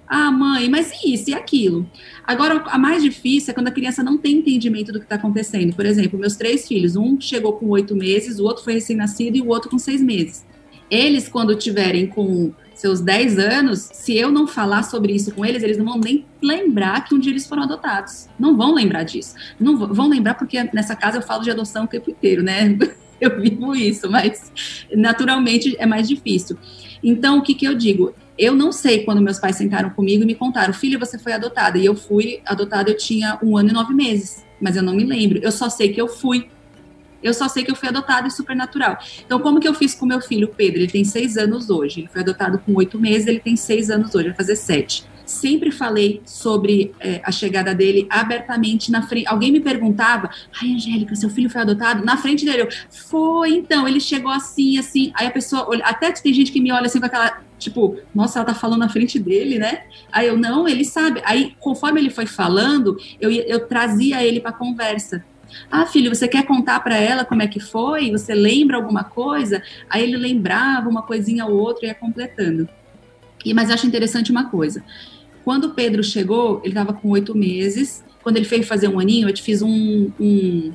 [0.09, 1.89] Ah, mãe, mas e isso e aquilo?
[2.27, 5.75] Agora, a mais difícil é quando a criança não tem entendimento do que está acontecendo.
[5.75, 9.43] Por exemplo, meus três filhos, um chegou com oito meses, o outro foi recém-nascido e
[9.43, 10.47] o outro com seis meses.
[10.91, 15.63] Eles, quando tiverem com seus dez anos, se eu não falar sobre isso com eles,
[15.63, 18.29] eles não vão nem lembrar que um dia eles foram adotados.
[18.39, 19.35] Não vão lembrar disso.
[19.61, 22.79] Não vão lembrar porque nessa casa eu falo de adoção o tempo inteiro, né?
[23.21, 24.53] Eu vivo isso, mas
[24.95, 26.57] naturalmente é mais difícil.
[27.03, 28.15] Então, o que, que eu digo?
[28.39, 31.77] Eu não sei quando meus pais sentaram comigo e me contaram, filha, você foi adotada.
[31.77, 35.05] E eu fui adotada, eu tinha um ano e nove meses, mas eu não me
[35.05, 35.39] lembro.
[35.43, 36.49] Eu só sei que eu fui.
[37.21, 38.97] Eu só sei que eu fui adotada e supernatural.
[39.27, 40.79] Então, como que eu fiz com meu filho, Pedro?
[40.79, 42.01] Ele tem seis anos hoje.
[42.01, 45.71] Ele foi adotado com oito meses, ele tem seis anos hoje, vai fazer sete sempre
[45.71, 49.27] falei sobre é, a chegada dele abertamente na frente.
[49.29, 52.05] Alguém me perguntava, ai, Angélica, seu filho foi adotado?
[52.05, 55.13] Na frente dele, eu, foi, então, ele chegou assim, assim.
[55.15, 58.47] Aí a pessoa, até tem gente que me olha assim com aquela, tipo, nossa, ela
[58.47, 59.83] tá falando na frente dele, né?
[60.11, 61.21] Aí eu, não, ele sabe.
[61.25, 65.25] Aí, conforme ele foi falando, eu, eu trazia ele pra conversa.
[65.71, 68.11] Ah, filho, você quer contar para ela como é que foi?
[68.11, 69.63] Você lembra alguma coisa?
[69.89, 72.69] Aí ele lembrava uma coisinha ou outra e ia completando.
[73.45, 74.83] E, mas acho interessante uma coisa.
[75.49, 78.05] Quando Pedro chegou, ele estava com oito meses.
[78.23, 80.75] Quando ele veio fazer um aninho, eu te fiz um, um,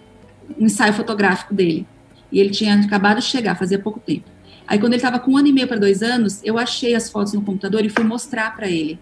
[0.59, 1.85] um ensaio fotográfico dele.
[2.31, 4.23] E ele tinha acabado de chegar, fazia pouco tempo.
[4.65, 7.07] Aí, quando ele estava com um ano e meio para dois anos, eu achei as
[7.07, 8.97] fotos no computador e fui mostrar para ele.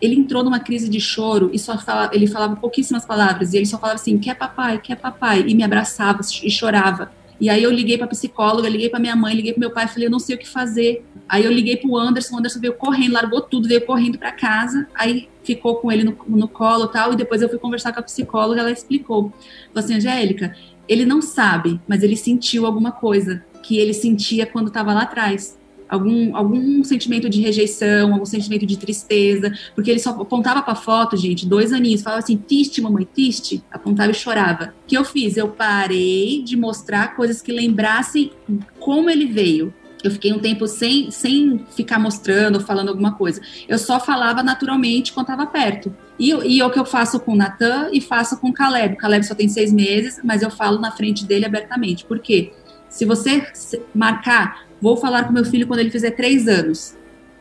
[0.00, 3.66] Ele entrou numa crise de choro e só fala, ele falava pouquíssimas palavras e ele
[3.66, 7.10] só falava assim: quer papai, quer papai, e me abraçava e chorava.
[7.42, 10.06] E aí eu liguei para psicóloga, liguei para minha mãe, liguei para meu pai, falei,
[10.06, 11.04] eu não sei o que fazer.
[11.28, 14.30] Aí eu liguei para o Anderson, o Anderson veio correndo, largou tudo, veio correndo para
[14.30, 17.98] casa, aí ficou com ele no, no colo tal, e depois eu fui conversar com
[17.98, 19.32] a psicóloga, ela explicou.
[19.74, 20.56] Falei assim, Angélica,
[20.88, 25.58] ele não sabe, mas ele sentiu alguma coisa que ele sentia quando estava lá atrás
[25.92, 30.76] algum, algum sentimento de rejeição, algum sentimento de tristeza, porque ele só apontava para a
[30.76, 34.74] foto, gente, dois aninhos, falava assim, triste, mamãe, triste, apontava e chorava.
[34.84, 35.36] O que eu fiz?
[35.36, 38.32] Eu parei de mostrar coisas que lembrassem
[38.80, 39.72] como ele veio.
[40.02, 43.40] Eu fiquei um tempo sem, sem ficar mostrando falando alguma coisa.
[43.68, 45.94] Eu só falava naturalmente quando estava perto.
[46.18, 48.94] E, e é o que eu faço com o Natan e faço com o Caleb.
[48.94, 52.04] O Caleb só tem seis meses, mas eu falo na frente dele abertamente.
[52.04, 52.52] Por quê?
[52.88, 53.46] Se você
[53.94, 56.98] marcar Vou falar com meu filho quando ele fizer três anos,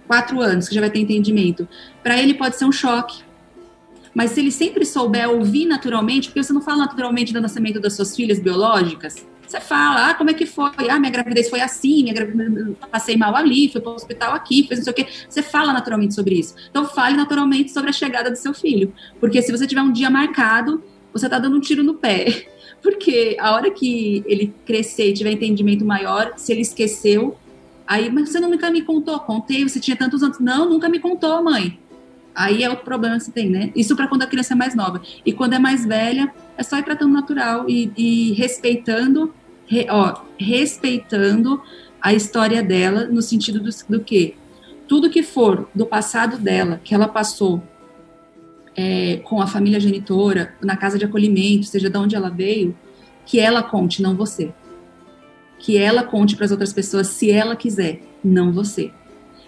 [0.07, 1.67] quatro anos, que já vai ter entendimento.
[2.03, 3.23] Para ele pode ser um choque.
[4.13, 7.93] Mas se ele sempre souber ouvir naturalmente, porque você não fala naturalmente do nascimento das
[7.93, 10.69] suas filhas biológicas, você fala, ah, como é que foi?
[10.87, 14.67] Ah, minha gravidez foi assim, minha gravidez, passei mal ali, fui para o hospital aqui,
[14.67, 15.07] fez não sei o quê.
[15.27, 16.55] Você fala naturalmente sobre isso.
[16.69, 18.93] Então, fale naturalmente sobre a chegada do seu filho.
[19.19, 22.45] Porque se você tiver um dia marcado, você está dando um tiro no pé.
[22.81, 27.37] Porque a hora que ele crescer e tiver entendimento maior, se ele esqueceu,
[27.85, 30.39] aí, mas você nunca me contou, contei, você tinha tantos anos.
[30.39, 31.79] Não, nunca me contou, mãe.
[32.33, 33.71] Aí é outro problema que você tem, né?
[33.75, 35.01] Isso para quando a criança é mais nova.
[35.25, 39.33] E quando é mais velha, é só ir tratando natural e, e respeitando,
[39.67, 41.61] re, ó, respeitando
[42.01, 44.35] a história dela no sentido do, do que
[44.87, 47.61] tudo que for do passado dela, que ela passou
[48.75, 52.75] é, com a família genitora, na casa de acolhimento, seja de onde ela veio,
[53.25, 54.53] que ela conte, não você.
[55.59, 58.91] Que ela conte para as outras pessoas se ela quiser, não você.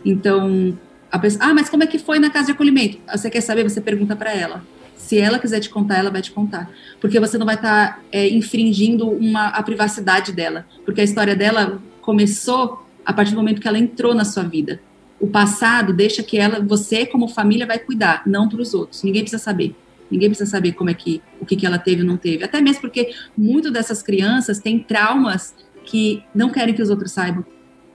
[0.05, 0.77] Então,
[1.11, 2.99] a pessoa, ah, mas como é que foi na casa de acolhimento?
[3.11, 3.63] Você quer saber?
[3.63, 4.63] Você pergunta para ela.
[4.95, 6.69] Se ela quiser te contar, ela vai te contar.
[6.99, 10.65] Porque você não vai estar tá, é, infringindo uma, a privacidade dela.
[10.85, 14.79] Porque a história dela começou a partir do momento que ela entrou na sua vida.
[15.23, 19.03] O passado deixa que ela, você como família vai cuidar, não para os outros.
[19.03, 19.73] Ninguém precisa saber.
[20.11, 22.43] Ninguém precisa saber como é que o que, que ela teve ou não teve.
[22.43, 25.55] Até mesmo porque muito dessas crianças têm traumas
[25.85, 27.45] que não querem que os outros saibam,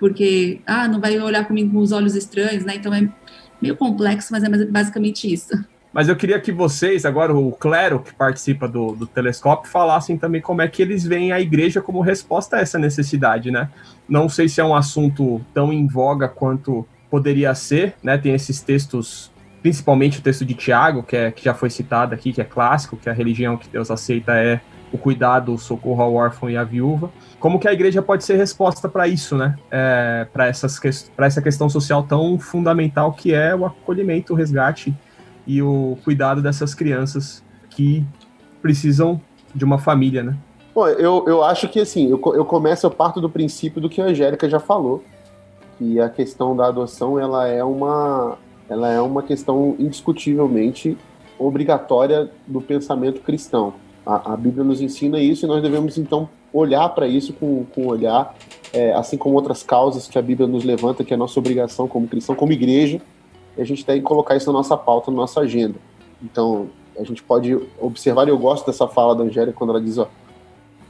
[0.00, 2.76] porque ah, não vai olhar comigo com os olhos estranhos, né?
[2.76, 3.06] Então é
[3.60, 5.52] meio complexo, mas é basicamente isso.
[5.92, 10.40] Mas eu queria que vocês, agora o clero que participa do, do telescópio, falassem também
[10.40, 13.68] como é que eles veem a igreja como resposta a essa necessidade, né?
[14.08, 18.16] Não sei se é um assunto tão em voga quanto poderia ser, né?
[18.18, 19.30] Tem esses textos,
[19.62, 22.96] principalmente o texto de Tiago, que, é, que já foi citado aqui, que é clássico,
[22.96, 24.60] que a religião que Deus aceita é
[24.92, 27.10] o cuidado, o socorro ao órfão e à viúva.
[27.38, 29.56] Como que a igreja pode ser resposta para isso, né?
[29.70, 34.94] É, para essa questão social tão fundamental que é o acolhimento, o resgate
[35.46, 38.04] e o cuidado dessas crianças que
[38.60, 39.20] precisam
[39.54, 40.36] de uma família, né?
[40.74, 44.00] Bom, eu, eu acho que assim, eu, eu começo, eu parto do princípio do que
[44.00, 45.02] a Angélica já falou,
[45.78, 48.36] que a questão da adoção ela é uma,
[48.68, 50.98] ela é uma questão indiscutivelmente
[51.38, 53.74] obrigatória do pensamento cristão.
[54.04, 57.86] A, a Bíblia nos ensina isso e nós devemos então olhar para isso com, com
[57.86, 58.34] olhar,
[58.72, 62.08] é, assim como outras causas que a Bíblia nos levanta, que é nossa obrigação como
[62.08, 63.00] cristão, como igreja,
[63.56, 65.76] e a gente tem que colocar isso na nossa pauta, na nossa agenda.
[66.22, 66.68] Então,
[66.98, 70.08] a gente pode observar, e eu gosto dessa fala da Angélica quando ela diz, ó,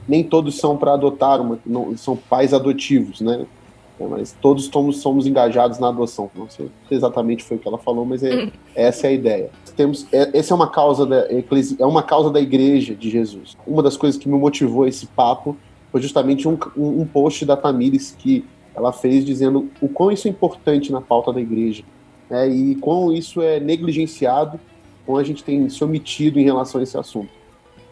[0.07, 3.47] nem todos são para adotar, uma, não, são pais adotivos, né?
[4.01, 6.31] É, mas todos somos, somos engajados na adoção.
[6.35, 9.51] Não sei exatamente foi o que ela falou, mas é, essa é a ideia.
[9.77, 13.57] Temos, é, essa é uma causa da é uma causa da Igreja de Jesus.
[13.67, 15.57] Uma das coisas que me motivou esse papo
[15.91, 18.45] foi justamente um, um, um post da Tamires que
[18.75, 21.83] ela fez dizendo o quão isso é importante na pauta da Igreja
[22.29, 24.61] né, e quão isso é negligenciado,
[25.05, 27.31] quão a gente tem se omitido em relação a esse assunto.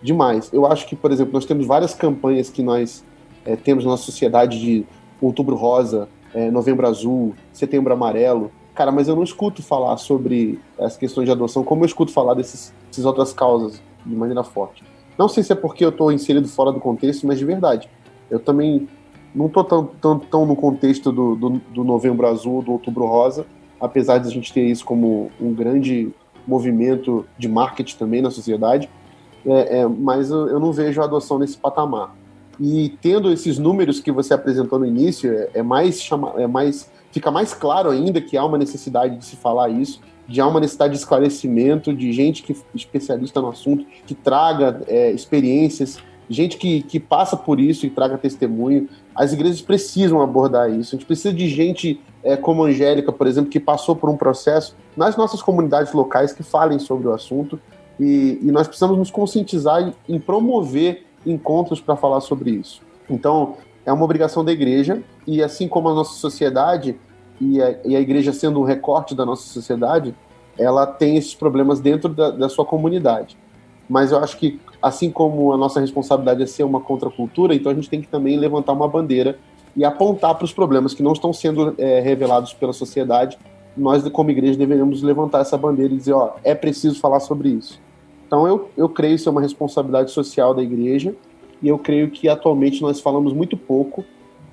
[0.02, 0.52] demais.
[0.52, 3.04] Eu acho que, por exemplo, nós temos várias campanhas que nós
[3.44, 4.86] é, temos na sociedade de
[5.20, 8.50] Outubro Rosa, é, Novembro Azul, Setembro Amarelo.
[8.74, 12.34] Cara, mas eu não escuto falar sobre as questões de adoção como eu escuto falar
[12.34, 12.72] dessas
[13.04, 14.84] outras causas de maneira forte.
[15.18, 17.88] Não sei se é porque eu estou inserido fora do contexto, mas de verdade.
[18.30, 18.86] Eu também
[19.34, 23.46] não estou tão, tão, tão, no contexto do, do, do Novembro Azul, do Outubro Rosa,
[23.80, 26.12] apesar de a gente ter isso como um grande
[26.46, 28.88] movimento de marketing também na sociedade,
[29.44, 32.14] é, é, mas eu, eu, não vejo a adoção nesse patamar.
[32.58, 36.90] E tendo esses números que você apresentou no início, é, é mais chama, é mais
[37.12, 40.60] fica mais claro ainda que há uma necessidade de se falar isso, de há uma
[40.60, 45.98] necessidade de esclarecimento, de gente que especialista no assunto, que traga é, experiências,
[46.28, 48.88] gente que, que passa por isso e traga testemunho.
[49.14, 50.94] As igrejas precisam abordar isso.
[50.94, 54.76] A gente precisa de gente é, como Angélica, por exemplo, que passou por um processo
[54.96, 57.58] nas nossas comunidades locais que falem sobre o assunto.
[57.98, 62.80] E, e nós precisamos nos conscientizar em promover encontros para falar sobre isso.
[63.10, 66.96] Então, é uma obrigação da igreja, e assim como a nossa sociedade,
[67.40, 70.14] e a, e a igreja sendo um recorte da nossa sociedade,
[70.58, 73.36] ela tem esses problemas dentro da, da sua comunidade.
[73.88, 77.74] Mas eu acho que, assim como a nossa responsabilidade é ser uma contracultura, então a
[77.74, 79.38] gente tem que também levantar uma bandeira
[79.76, 83.38] e apontar para os problemas que não estão sendo é, revelados pela sociedade.
[83.76, 87.80] Nós, como igreja, deveríamos levantar essa bandeira e dizer: ó, é preciso falar sobre isso.
[88.26, 91.14] Então, eu, eu creio ser uma responsabilidade social da igreja,
[91.62, 94.04] e eu creio que atualmente nós falamos muito pouco,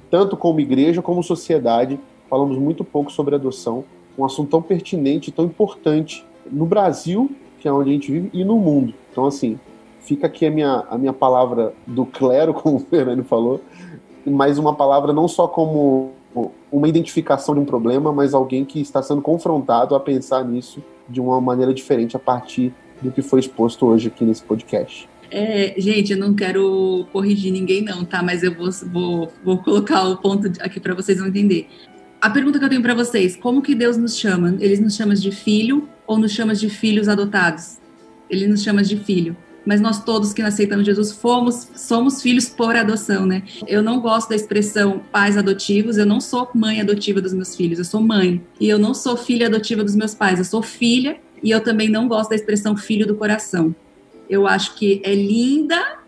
[0.09, 1.99] tanto como igreja como sociedade,
[2.29, 3.83] falamos muito pouco sobre adoção,
[4.17, 8.43] um assunto tão pertinente, tão importante no Brasil, que é onde a gente vive, e
[8.43, 8.93] no mundo.
[9.11, 9.59] Então, assim,
[10.01, 13.59] fica aqui a minha, a minha palavra do clero, como o Fernando falou,
[14.25, 16.11] mas uma palavra não só como
[16.71, 21.21] uma identificação de um problema, mas alguém que está sendo confrontado a pensar nisso de
[21.21, 25.07] uma maneira diferente a partir do que foi exposto hoje aqui nesse podcast.
[25.29, 28.21] É, gente, eu não quero corrigir ninguém, não, tá?
[28.21, 31.67] Mas eu vou, vou, vou colocar o ponto aqui para vocês vão entender.
[32.21, 34.55] A pergunta que eu tenho para vocês: como que Deus nos chama?
[34.59, 37.79] Ele nos chama de filho ou nos chama de filhos adotados?
[38.29, 39.35] Ele nos chama de filho.
[39.65, 43.43] Mas nós todos que aceitamos Jesus fomos, somos filhos por adoção, né?
[43.67, 47.79] Eu não gosto da expressão pais adotivos, eu não sou mãe adotiva dos meus filhos,
[47.79, 48.41] eu sou mãe.
[48.59, 51.89] E eu não sou filha adotiva dos meus pais, eu sou filha e eu também
[51.89, 53.75] não gosto da expressão filho do coração.
[54.29, 55.99] Eu acho que é linda,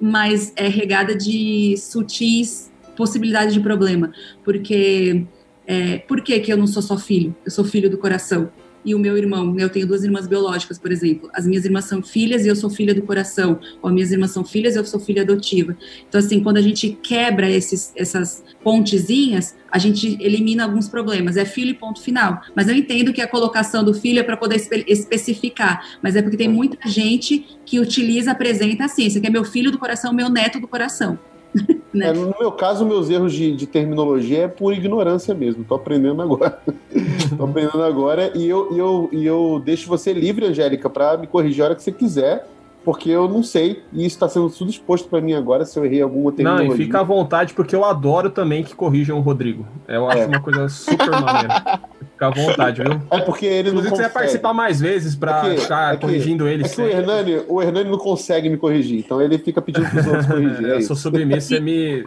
[0.00, 4.12] mas é regada de sutis possibilidades de problema.
[4.42, 5.24] Porque
[5.66, 7.36] é, por que, que eu não sou só filho?
[7.44, 8.50] Eu sou filho do coração
[8.84, 9.54] e o meu irmão.
[9.58, 11.30] Eu tenho duas irmãs biológicas, por exemplo.
[11.32, 13.58] As minhas irmãs são filhas e eu sou filha do coração.
[13.82, 15.76] Ou as minhas irmãs são filhas e eu sou filha adotiva.
[16.08, 21.36] Então, assim, quando a gente quebra esses, essas pontezinhas, a gente elimina alguns problemas.
[21.36, 22.40] É filho e ponto final.
[22.54, 25.98] Mas eu entendo que a colocação do filho é para poder espe especificar.
[26.02, 29.70] Mas é porque tem muita gente que utiliza, apresenta assim: esse aqui é meu filho
[29.70, 31.18] do coração, meu neto do coração.
[31.92, 32.08] né?
[32.08, 35.64] é, no meu caso, meus erros de, de, terminologia é por ignorância mesmo.
[35.64, 36.60] Tô aprendendo agora.
[37.36, 41.26] Tô aprendendo agora e eu, e eu, e eu deixo você livre, Angélica, para me
[41.26, 42.46] corrigir a hora que você quiser
[42.84, 45.84] porque eu não sei, e isso está sendo tudo exposto para mim agora, se eu
[45.84, 46.68] errei alguma terminologia.
[46.68, 49.66] Não, e fica à vontade, porque eu adoro também que corrijam o Rodrigo.
[49.86, 50.26] Eu acho é.
[50.26, 51.80] uma coisa super maneira.
[52.12, 53.00] Fica à vontade, viu?
[53.10, 53.96] É porque ele Inclusive, não consegue.
[53.96, 56.64] você vai participar mais vezes para é ficar é que, corrigindo ele.
[56.64, 60.00] É que o Hernani, o Hernani não consegue me corrigir, então ele fica pedindo para
[60.00, 60.60] os outros corrigir.
[60.70, 62.06] É eu sou submisso, você me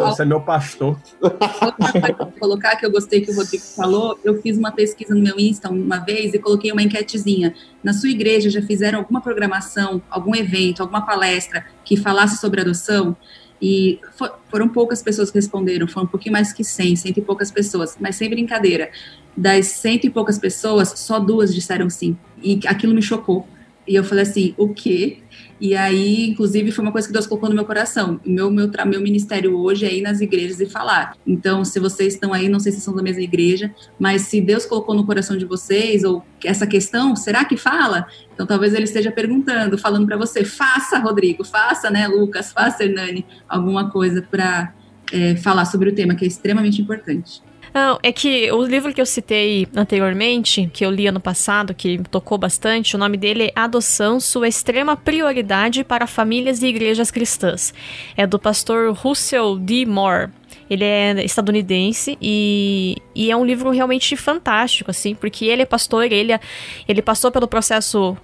[0.00, 0.98] você é meu pastor.
[1.20, 4.18] Vou colocar que eu gostei que o Rodrigo falou.
[4.24, 7.54] Eu fiz uma pesquisa no meu Insta uma vez e coloquei uma enquetezinha.
[7.82, 13.16] Na sua igreja já fizeram alguma programação, algum evento, alguma palestra que falasse sobre adoção?
[13.60, 17.22] E for, foram poucas pessoas que responderam, foram um pouquinho mais que 100, cento e
[17.22, 18.90] poucas pessoas, mas sem brincadeira.
[19.36, 22.16] Das cento e poucas pessoas, só duas disseram sim.
[22.42, 23.46] E aquilo me chocou.
[23.88, 25.18] E eu falei assim: o quê?
[25.60, 28.20] E aí, inclusive, foi uma coisa que Deus colocou no meu coração.
[28.24, 31.16] O meu, meu, meu ministério hoje é ir nas igrejas e falar.
[31.26, 34.64] Então, se vocês estão aí, não sei se são da mesma igreja, mas se Deus
[34.64, 38.06] colocou no coração de vocês, ou essa questão, será que fala?
[38.32, 43.26] Então, talvez ele esteja perguntando, falando para você: faça, Rodrigo, faça, né, Lucas, faça, Hernani,
[43.48, 44.72] alguma coisa para
[45.12, 47.42] é, falar sobre o tema, que é extremamente importante.
[47.72, 51.98] Não, é que o livro que eu citei anteriormente, que eu li ano passado, que
[52.10, 57.74] tocou bastante, o nome dele é Adoção, Sua Extrema Prioridade para Famílias e Igrejas Cristãs.
[58.16, 59.84] É do pastor Russell D.
[59.86, 60.30] Moore.
[60.70, 66.04] Ele é estadunidense e, e é um livro realmente fantástico, assim, porque ele é pastor,
[66.04, 66.38] ele,
[66.86, 68.16] ele passou pelo processo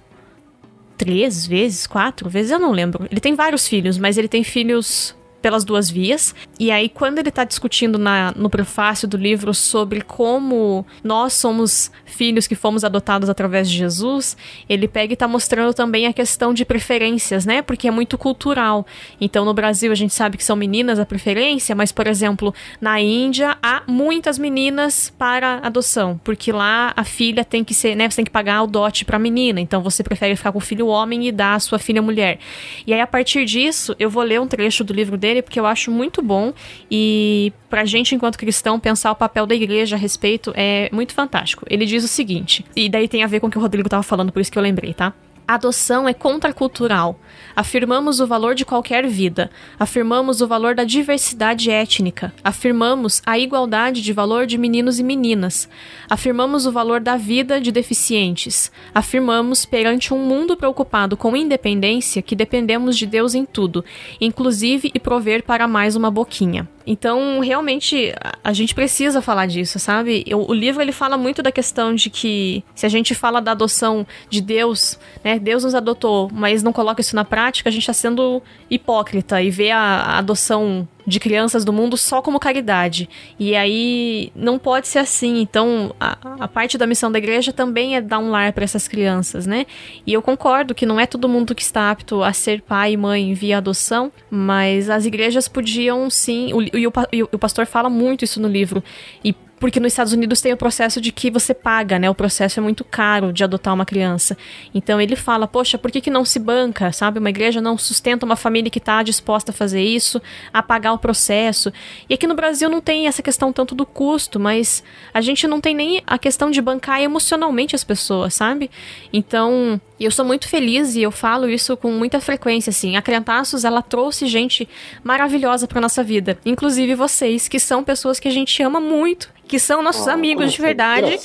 [0.97, 3.07] três vezes, quatro vezes, eu não lembro.
[3.09, 5.15] Ele tem vários filhos, mas ele tem filhos
[5.45, 6.33] pelas duas vias.
[6.59, 11.91] E aí, quando ele está discutindo na, no prefácio do livro sobre como nós somos
[12.03, 14.35] filhos que fomos adotados através de Jesus,
[14.67, 17.61] ele pega e está mostrando também a questão de preferências, né?
[17.61, 18.87] Porque é muito cultural.
[19.21, 22.99] Então, no Brasil, a gente sabe que são meninas a preferência, mas, por exemplo, na
[22.99, 28.09] Índia, há muitas meninas para adoção, porque lá a filha tem que ser, né?
[28.09, 29.61] Você tem que pagar o dote para a menina.
[29.61, 32.39] Então, você prefere ficar com o filho homem e dar a sua filha mulher.
[32.87, 35.65] E aí, a partir disso, eu vou ler um trecho do livro dele, porque eu
[35.65, 36.53] acho muito bom.
[36.89, 41.65] E pra gente, enquanto cristão, pensar o papel da igreja a respeito é muito fantástico.
[41.69, 44.03] Ele diz o seguinte, e daí tem a ver com o que o Rodrigo tava
[44.03, 45.13] falando, por isso que eu lembrei, tá?
[45.47, 47.19] A adoção é contracultural.
[47.55, 49.51] Afirmamos o valor de qualquer vida.
[49.79, 52.33] Afirmamos o valor da diversidade étnica.
[52.43, 55.69] Afirmamos a igualdade de valor de meninos e meninas.
[56.09, 58.71] Afirmamos o valor da vida de deficientes.
[58.93, 63.85] Afirmamos, perante um mundo preocupado com independência, que dependemos de Deus em tudo,
[64.19, 66.67] inclusive e prover para mais uma boquinha.
[66.85, 68.13] Então, realmente,
[68.43, 70.23] a gente precisa falar disso, sabe?
[70.31, 74.05] O, livro ele fala muito da questão de que se a gente fala da adoção
[74.29, 75.39] de Deus, né?
[75.39, 79.49] Deus nos adotou, mas não coloca isso na prática, a gente está sendo hipócrita e
[79.49, 83.09] vê a, a adoção de crianças do mundo só como caridade.
[83.39, 85.39] E aí não pode ser assim.
[85.39, 88.87] Então, a, a parte da missão da igreja também é dar um lar para essas
[88.87, 89.65] crianças, né?
[90.05, 92.97] E eu concordo que não é todo mundo que está apto a ser pai e
[92.97, 96.53] mãe via adoção, mas as igrejas podiam sim.
[96.53, 98.83] O, e, o, e o pastor fala muito isso no livro.
[99.23, 102.09] E porque nos Estados Unidos tem o processo de que você paga, né?
[102.09, 104.37] O processo é muito caro de adotar uma criança.
[104.73, 107.19] Então ele fala, poxa, por que, que não se banca, sabe?
[107.19, 110.21] Uma igreja não sustenta uma família que está disposta a fazer isso,
[110.53, 111.71] a pagar o processo.
[112.09, 114.83] E aqui no Brasil não tem essa questão tanto do custo, mas
[115.13, 118.69] a gente não tem nem a questão de bancar emocionalmente as pessoas, sabe?
[119.13, 122.97] Então eu sou muito feliz e eu falo isso com muita frequência, assim.
[122.97, 124.67] A Crentaços, ela trouxe gente
[125.03, 126.37] maravilhosa para nossa vida.
[126.45, 130.53] Inclusive vocês, que são pessoas que a gente ama muito, que são nossos oh, amigos
[130.53, 131.19] de verdade.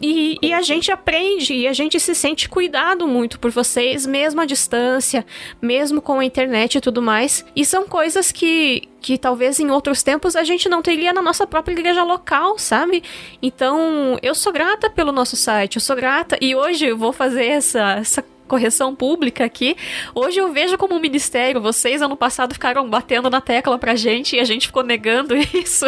[0.00, 4.40] E, e, a gente aprende e a gente se sente cuidado muito por vocês, mesmo
[4.40, 5.24] à distância,
[5.60, 7.44] mesmo com a internet e tudo mais.
[7.54, 11.46] E são coisas que, que talvez em outros tempos a gente não teria na nossa
[11.46, 13.02] própria igreja local, sabe?
[13.40, 17.46] Então, eu sou grata pelo nosso site, eu sou grata e hoje eu vou fazer
[17.46, 19.74] essa essa correção pública aqui.
[20.14, 21.58] Hoje eu vejo como um ministério.
[21.58, 25.86] Vocês ano passado ficaram batendo na tecla pra gente e a gente ficou negando isso.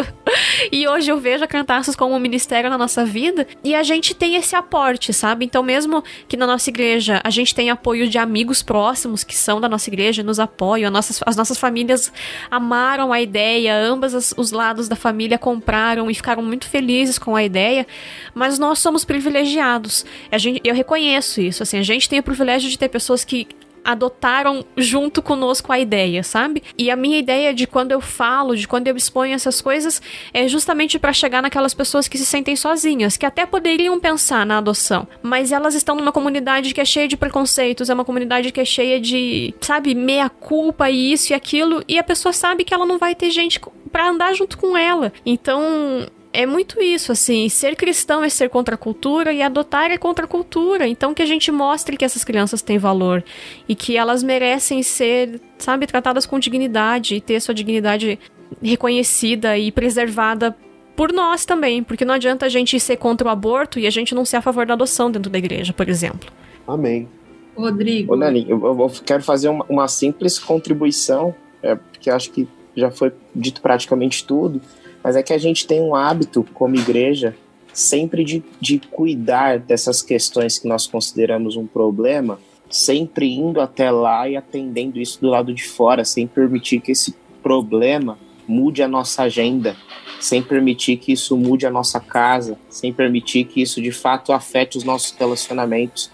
[0.71, 4.15] E hoje eu vejo a Cantaços como um ministério na nossa vida e a gente
[4.15, 5.45] tem esse aporte, sabe?
[5.45, 9.61] Então, mesmo que na nossa igreja a gente tem apoio de amigos próximos que são
[9.61, 12.11] da nossa igreja, nos apoiam, nossas, as nossas famílias
[12.49, 17.35] amaram a ideia, ambas as, os lados da família compraram e ficaram muito felizes com
[17.35, 17.85] a ideia,
[18.33, 20.03] mas nós somos privilegiados.
[20.31, 23.23] A gente, eu reconheço isso, assim, a gente tem o privilégio privilégio de ter pessoas
[23.23, 23.47] que
[23.83, 26.63] adotaram junto conosco a ideia, sabe?
[26.75, 30.01] E a minha ideia de quando eu falo, de quando eu exponho essas coisas,
[30.33, 34.57] é justamente para chegar naquelas pessoas que se sentem sozinhas, que até poderiam pensar na
[34.57, 38.59] adoção, mas elas estão numa comunidade que é cheia de preconceitos, é uma comunidade que
[38.59, 42.73] é cheia de, sabe, meia culpa e isso e aquilo, e a pessoa sabe que
[42.73, 45.13] ela não vai ter gente para andar junto com ela.
[45.23, 46.07] Então,
[46.41, 50.25] é muito isso, assim, ser cristão é ser contra a cultura e adotar é contra
[50.25, 50.87] a cultura.
[50.87, 53.23] Então que a gente mostre que essas crianças têm valor
[53.67, 58.19] e que elas merecem ser, sabe, tratadas com dignidade e ter sua dignidade
[58.61, 60.55] reconhecida e preservada
[60.95, 64.15] por nós também, porque não adianta a gente ser contra o aborto e a gente
[64.15, 66.29] não ser a favor da adoção dentro da igreja, por exemplo.
[66.67, 67.07] Amém.
[67.55, 68.13] Rodrigo.
[68.13, 72.91] Ô, Nani, eu, eu quero fazer uma, uma simples contribuição, é, porque acho que já
[72.91, 74.61] foi dito praticamente tudo.
[75.05, 77.35] Mas é que a gente tem um hábito, como igreja,
[77.71, 82.39] sempre de, de cuidar dessas questões que nós consideramos um problema,
[82.71, 87.15] sempre indo até lá e atendendo isso do lado de fora, sem permitir que esse
[87.43, 89.77] problema mude a nossa agenda,
[90.19, 94.75] sem permitir que isso mude a nossa casa, sem permitir que isso de fato afete
[94.75, 96.09] os nossos relacionamentos.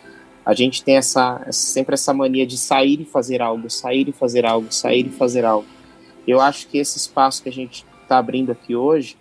[0.45, 4.45] A gente tem essa sempre essa mania de sair e fazer algo, sair e fazer
[4.45, 5.67] algo, sair e fazer algo.
[6.27, 9.17] Eu acho que esse espaço que a gente está abrindo aqui hoje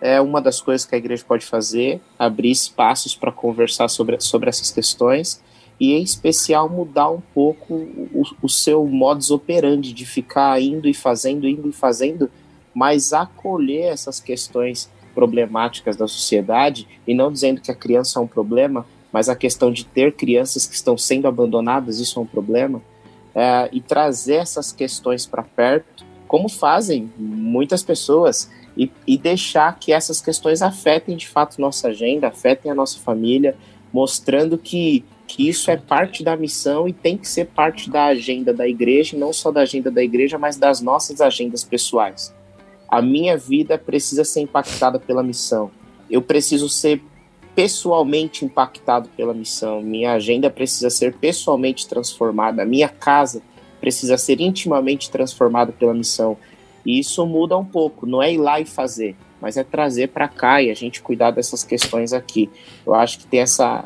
[0.00, 4.48] é uma das coisas que a igreja pode fazer, abrir espaços para conversar sobre, sobre
[4.48, 5.40] essas questões
[5.78, 10.94] e, em especial, mudar um pouco o, o seu modus operandi de ficar indo e
[10.94, 12.28] fazendo, indo e fazendo,
[12.74, 18.26] mas acolher essas questões problemáticas da sociedade e não dizendo que a criança é um
[18.26, 22.82] problema, mas a questão de ter crianças que estão sendo abandonadas, isso é um problema,
[23.36, 29.92] é, e trazer essas questões para perto como fazem muitas pessoas, e, e deixar que
[29.92, 33.54] essas questões afetem de fato nossa agenda, afetem a nossa família,
[33.92, 38.50] mostrando que, que isso é parte da missão e tem que ser parte da agenda
[38.50, 42.34] da igreja, e não só da agenda da igreja, mas das nossas agendas pessoais.
[42.88, 45.70] A minha vida precisa ser impactada pela missão.
[46.08, 47.02] Eu preciso ser
[47.54, 49.82] pessoalmente impactado pela missão.
[49.82, 52.62] Minha agenda precisa ser pessoalmente transformada.
[52.62, 53.42] A minha casa
[53.82, 56.36] precisa ser intimamente transformada pela missão.
[56.86, 58.06] E isso muda um pouco.
[58.06, 61.32] Não é ir lá e fazer, mas é trazer para cá e a gente cuidar
[61.32, 62.48] dessas questões aqui.
[62.86, 63.84] Eu acho que tem essa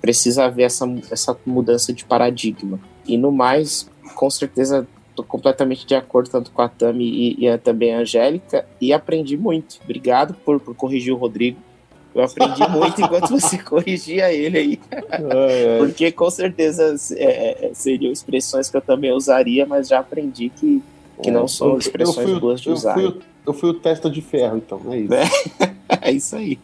[0.00, 2.78] precisa haver essa, essa mudança de paradigma.
[3.06, 7.58] E no mais, com certeza estou completamente de acordo tanto com a Tami e, e
[7.58, 9.78] também a Angélica e aprendi muito.
[9.82, 11.58] Obrigado por, por corrigir o Rodrigo.
[12.14, 14.80] Eu aprendi muito enquanto você corrigia ele aí.
[15.78, 20.82] Porque com certeza é, é, seriam expressões que eu também usaria, mas já aprendi que,
[21.22, 22.98] que não são expressões boas de usar.
[22.98, 25.14] Eu fui, eu fui o testa de ferro, então, é isso.
[25.14, 25.24] É,
[26.08, 26.58] é isso aí.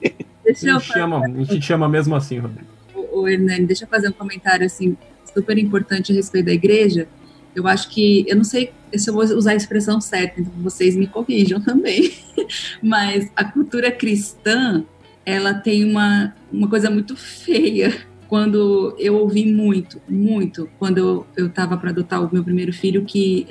[0.45, 2.69] Deixa a, gente chama, a gente chama mesmo assim, Rodrigo.
[3.13, 4.97] O Hernani, deixa eu fazer um comentário assim,
[5.33, 7.09] super importante a respeito da igreja.
[7.55, 10.95] Eu acho que, eu não sei se eu vou usar a expressão certa, então vocês
[10.95, 12.13] me corrijam também,
[12.83, 14.85] mas a cultura cristã,
[15.27, 17.93] ela tem uma, uma coisa muito feia.
[18.29, 23.47] Quando eu ouvi muito, muito, quando eu estava para adotar o meu primeiro filho, que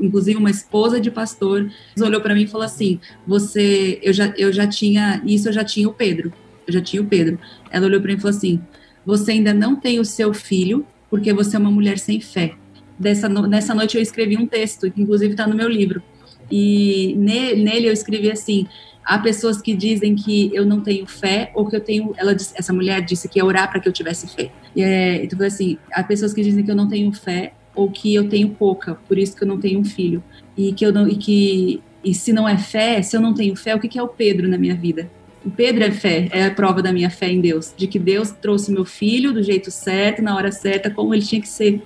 [0.00, 4.52] inclusive uma esposa de pastor olhou para mim e falou assim: "Você, eu já, eu
[4.52, 6.32] já tinha isso, eu já tinha o Pedro,
[6.66, 7.38] eu já tinha o Pedro".
[7.70, 8.60] Ela olhou para mim e falou assim:
[9.06, 12.54] "Você ainda não tem o seu filho porque você é uma mulher sem fé".
[12.98, 16.02] Dessa nessa noite eu escrevi um texto, que inclusive está no meu livro.
[16.50, 18.66] E nele eu escrevi assim:
[19.04, 22.14] Há pessoas que dizem que eu não tenho fé ou que eu tenho.
[22.16, 24.50] Ela disse, essa mulher disse que ia orar para que eu tivesse fé.
[24.74, 28.14] E, é, então, assim, há pessoas que dizem que eu não tenho fé ou que
[28.14, 30.22] eu tenho pouca, por isso que eu não tenho um filho.
[30.56, 33.54] E que eu não e que e se não é fé, se eu não tenho
[33.54, 35.08] fé, o que, que é o Pedro na minha vida?
[35.44, 38.30] O Pedro é fé, é a prova da minha fé em Deus, de que Deus
[38.30, 41.82] trouxe meu filho do jeito certo, na hora certa, como ele tinha que ser.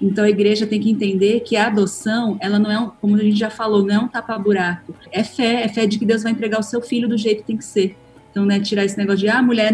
[0.00, 3.22] Então a igreja tem que entender que a adoção, ela não é, um, como a
[3.22, 4.94] gente já falou, não é um tapa-buraco.
[5.10, 7.46] É fé, é fé de que Deus vai entregar o seu filho do jeito que
[7.46, 7.96] tem que ser.
[8.30, 9.72] Então, né, tirar esse negócio de, ah, mulher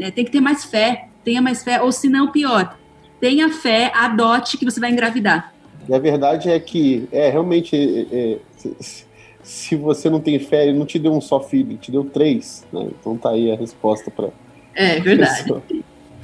[0.00, 2.78] é, tem que ter mais fé, tenha mais fé, ou se não, pior,
[3.20, 5.52] tenha fé, adote que você vai engravidar.
[5.86, 9.06] E a verdade é que, é, realmente, é, é, se,
[9.42, 12.04] se, você não tem fé, ele não te deu um só filho, ele te deu
[12.04, 12.88] três, né?
[12.98, 14.28] Então tá aí a resposta para.
[14.74, 15.42] É verdade.
[15.42, 15.62] Pessoa.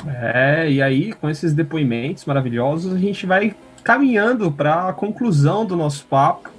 [0.08, 5.76] É, e aí, com esses depoimentos maravilhosos, a gente vai caminhando para a conclusão do
[5.76, 6.50] nosso papo.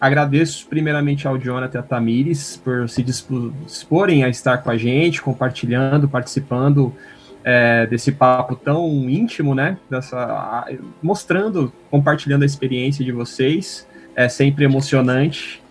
[0.00, 5.22] Agradeço primeiramente ao Jonathan e a Tamires por se disporem a estar com a gente,
[5.22, 6.94] compartilhando, participando
[7.42, 9.78] é, desse papo tão íntimo, né?
[9.88, 10.66] Dessa,
[11.02, 13.86] mostrando, compartilhando a experiência de vocês.
[14.16, 15.62] É sempre emocionante.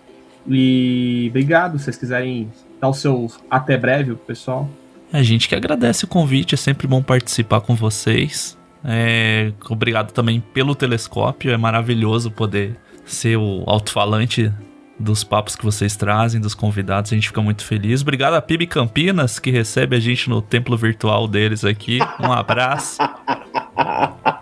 [0.47, 4.69] E obrigado, se vocês quiserem dar o seu até breve, pessoal.
[5.13, 8.57] A gente que agradece o convite, é sempre bom participar com vocês.
[8.83, 14.51] É, obrigado também pelo telescópio, é maravilhoso poder ser o alto-falante
[14.99, 18.01] dos papos que vocês trazem, dos convidados, a gente fica muito feliz.
[18.01, 21.99] Obrigado a PIB Campinas, que recebe a gente no templo virtual deles aqui.
[22.19, 22.97] Um abraço.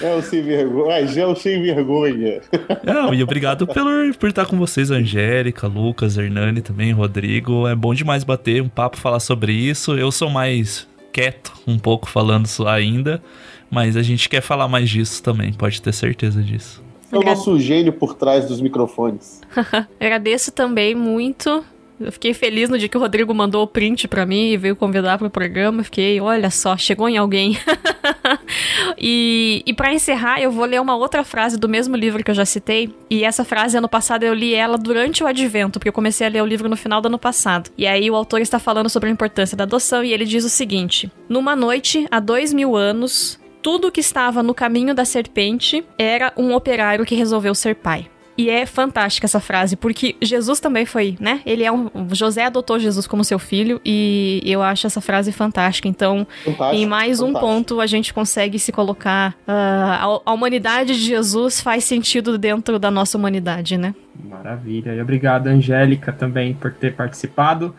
[0.00, 0.94] É o sem vergonha.
[0.94, 2.40] É o sem vergonha.
[2.84, 7.66] Não, e obrigado por, por estar com vocês, Angélica, Lucas, Hernani também, Rodrigo.
[7.66, 9.94] É bom demais bater um papo, falar sobre isso.
[9.94, 13.22] Eu sou mais quieto um pouco falando isso ainda,
[13.70, 16.82] mas a gente quer falar mais disso também, pode ter certeza disso.
[17.10, 19.40] É o nosso gênio por trás dos microfones.
[19.98, 21.64] Agradeço também muito
[22.00, 24.76] eu fiquei feliz no dia que o Rodrigo mandou o print para mim e veio
[24.76, 25.82] convidar para o programa.
[25.82, 27.58] Fiquei, olha só, chegou em alguém.
[28.98, 32.34] e e para encerrar, eu vou ler uma outra frase do mesmo livro que eu
[32.34, 32.94] já citei.
[33.10, 36.30] E essa frase, ano passado, eu li ela durante o advento, porque eu comecei a
[36.30, 37.70] ler o livro no final do ano passado.
[37.76, 40.48] E aí o autor está falando sobre a importância da adoção e ele diz o
[40.48, 46.32] seguinte: Numa noite, há dois mil anos, tudo que estava no caminho da serpente era
[46.36, 48.08] um operário que resolveu ser pai.
[48.38, 51.40] E é fantástica essa frase, porque Jesus também foi, né?
[51.44, 51.90] Ele é um.
[52.12, 55.88] José adotou Jesus como seu filho e eu acho essa frase fantástica.
[55.88, 57.36] Então, fantástico, em mais fantástico.
[57.36, 59.32] um ponto, a gente consegue se colocar.
[59.46, 63.92] Uh, a, a humanidade de Jesus faz sentido dentro da nossa humanidade, né?
[64.22, 64.94] Maravilha.
[64.94, 67.74] E obrigado, Angélica, também por ter participado.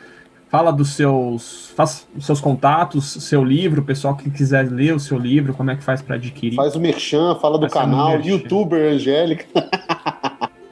[0.49, 4.99] Fala dos seus, faz os seus contatos, seu livro, o pessoal que quiser ler o
[4.99, 6.55] seu livro, como é que faz para adquirir?
[6.55, 9.45] Faz o merchan, fala do faz canal, youtuber Angélica.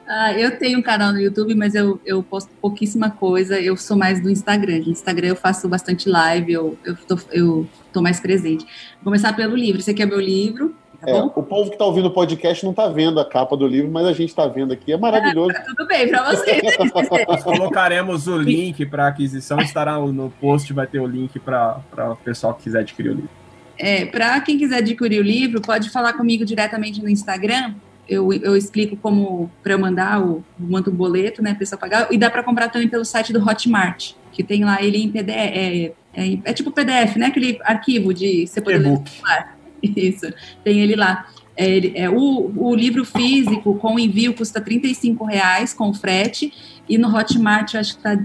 [0.08, 3.60] Ah, eu tenho um canal no YouTube, mas eu, eu posto pouquíssima coisa.
[3.60, 4.78] Eu sou mais do Instagram.
[4.78, 8.64] No Instagram eu faço bastante live, eu, eu, tô, eu tô mais presente.
[8.94, 9.80] Vou começar pelo livro.
[9.80, 10.74] Esse aqui é meu livro.
[10.98, 13.66] Tá é, o povo que está ouvindo o podcast não está vendo a capa do
[13.66, 14.92] livro, mas a gente está vendo aqui.
[14.92, 15.52] É maravilhoso.
[15.54, 16.62] Ah, tudo bem para vocês.
[17.28, 21.82] Nós colocaremos o link para aquisição, estará no post, vai ter o link para
[22.12, 23.30] o pessoal que quiser adquirir o livro.
[23.76, 27.74] É, para quem quiser adquirir o livro, pode falar comigo diretamente no Instagram.
[28.08, 32.08] Eu, eu explico como para eu mandar o mando o boleto, né, pessoa pagar.
[32.10, 35.28] E dá para comprar também pelo site do Hotmart, que tem lá ele em PDF.
[35.36, 37.26] É, é, é tipo PDF, né?
[37.26, 39.00] Aquele arquivo de você poder ler
[39.82, 40.32] Isso,
[40.64, 41.26] tem ele lá.
[41.56, 44.80] É, é, o, o livro físico com envio custa R$
[45.28, 46.52] reais com frete,
[46.88, 48.24] e no Hotmart acho que está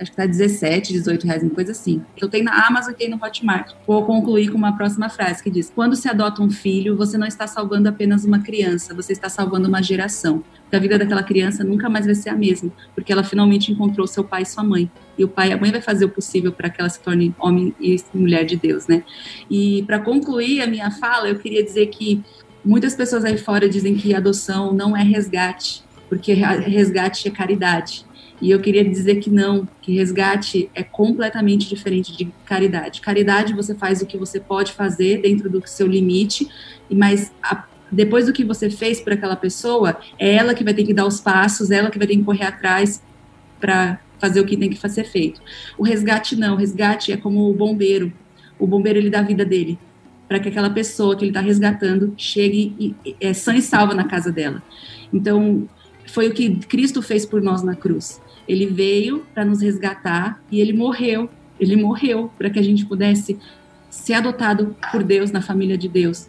[0.00, 2.02] acho que tá 17, 18 reais, uma coisa assim.
[2.20, 3.72] Eu tenho na Amazon e tenho no Hotmart.
[3.86, 7.26] Vou concluir com uma próxima frase que diz: Quando se adota um filho, você não
[7.26, 10.42] está salvando apenas uma criança, você está salvando uma geração.
[10.62, 14.06] Porque a vida daquela criança nunca mais vai ser a mesma, porque ela finalmente encontrou
[14.06, 14.90] seu pai e sua mãe.
[15.16, 17.34] E o pai e a mãe vai fazer o possível para que ela se torne
[17.38, 19.04] homem e mulher de Deus, né?
[19.50, 22.22] E para concluir a minha fala, eu queria dizer que
[22.64, 28.04] muitas pessoas aí fora dizem que adoção não é resgate, porque resgate é caridade.
[28.40, 33.00] E eu queria dizer que não, que resgate é completamente diferente de caridade.
[33.00, 36.48] Caridade você faz o que você pode fazer dentro do seu limite,
[36.90, 40.84] mas a, depois do que você fez para aquela pessoa, é ela que vai ter
[40.84, 43.02] que dar os passos, ela que vai ter que correr atrás
[43.60, 45.40] para fazer o que tem que ser feito.
[45.78, 48.12] O resgate não, o resgate é como o bombeiro.
[48.58, 49.78] O bombeiro ele dá a vida dele
[50.28, 52.74] para que aquela pessoa que ele está resgatando chegue
[53.04, 54.62] e é sã e salva na casa dela.
[55.12, 55.68] Então,
[56.06, 58.20] foi o que Cristo fez por nós na cruz.
[58.48, 61.28] Ele veio para nos resgatar e ele morreu.
[61.58, 63.38] Ele morreu para que a gente pudesse
[63.90, 66.26] ser adotado por Deus na família de Deus.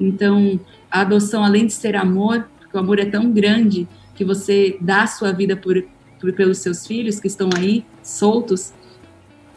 [0.00, 0.58] Então,
[0.90, 5.02] a adoção, além de ser amor, porque o amor é tão grande que você dá
[5.02, 5.84] a sua vida por,
[6.20, 8.72] por pelos seus filhos que estão aí soltos,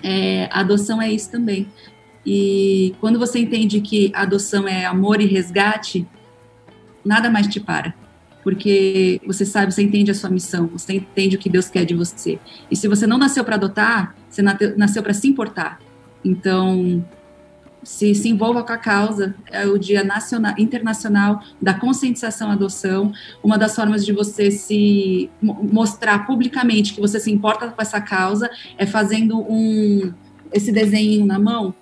[0.04, 1.68] é, a adoção é isso também.
[2.26, 6.08] E quando você entende que adoção é amor e resgate,
[7.06, 8.01] nada mais te para
[8.44, 11.94] porque você sabe, você entende a sua missão, você entende o que Deus quer de
[11.94, 12.40] você.
[12.70, 15.80] E se você não nasceu para adotar, você nasceu para se importar.
[16.24, 17.04] Então,
[17.84, 19.36] se, se envolva com a causa.
[19.48, 23.12] É o Dia Nacional, Internacional da Conscientização à Adoção.
[23.44, 28.50] Uma das formas de você se mostrar publicamente que você se importa com essa causa
[28.78, 30.14] é fazendo um
[30.54, 31.74] esse desenho na mão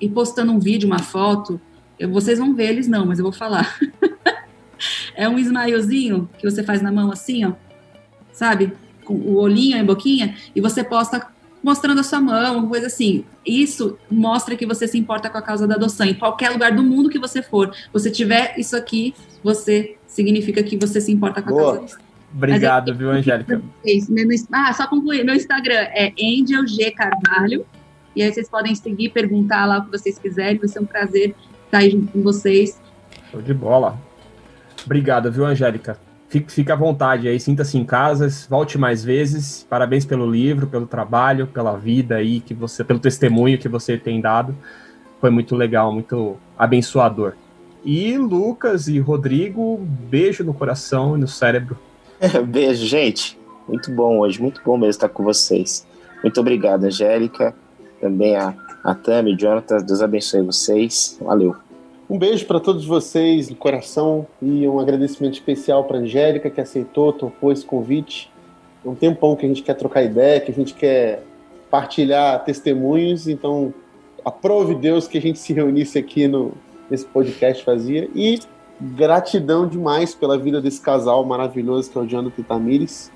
[0.00, 1.60] e postando um vídeo, uma foto.
[1.98, 3.78] Eu, vocês vão ver eles não, mas eu vou falar.
[5.14, 7.52] é um smilezinho que você faz na mão assim, ó,
[8.32, 8.72] sabe?
[9.04, 11.26] Com o olhinho e a boquinha, e você posta
[11.62, 13.24] mostrando a sua mão, uma coisa assim.
[13.44, 16.06] Isso mostra que você se importa com a causa da adoção.
[16.06, 20.76] Em qualquer lugar do mundo que você for, você tiver isso aqui, você significa que
[20.76, 21.78] você se importa com a Boa.
[21.78, 21.98] causa
[22.34, 23.62] Obrigado, viu, Angélica?
[24.52, 25.24] Ah, só concluir.
[25.24, 27.64] Meu Instagram é Angel G Carvalho.
[28.14, 30.58] E aí vocês podem seguir, perguntar lá o que vocês quiserem.
[30.58, 32.80] Vai ser um prazer estar aí junto com vocês.
[33.30, 33.98] Show de bola.
[34.88, 35.98] Obrigado, viu, Angélica?
[36.30, 39.66] Fique, fique à vontade aí, sinta-se em casa, volte mais vezes.
[39.68, 44.18] Parabéns pelo livro, pelo trabalho, pela vida aí, que você, pelo testemunho que você tem
[44.18, 44.56] dado.
[45.20, 47.34] Foi muito legal, muito abençoador.
[47.84, 49.76] E Lucas e Rodrigo,
[50.08, 51.76] beijo no coração e no cérebro.
[52.48, 53.38] beijo, gente.
[53.68, 55.86] Muito bom hoje, muito bom mesmo estar com vocês.
[56.22, 57.54] Muito obrigado, Angélica.
[58.00, 61.18] Também a, a Tami, Jonathan, Deus abençoe vocês.
[61.20, 61.67] Valeu.
[62.10, 67.12] Um beijo para todos vocês no coração e um agradecimento especial para Angélica que aceitou,
[67.12, 68.32] topou esse convite.
[68.82, 71.22] É um tempão que a gente quer trocar ideia, que a gente quer
[71.70, 73.74] partilhar testemunhos, então
[74.24, 76.52] aprove Deus que a gente se reunisse aqui no,
[76.88, 78.40] nesse podcast fazia e
[78.80, 83.12] gratidão demais pela vida desse casal maravilhoso que é o Jonathan e Tamires,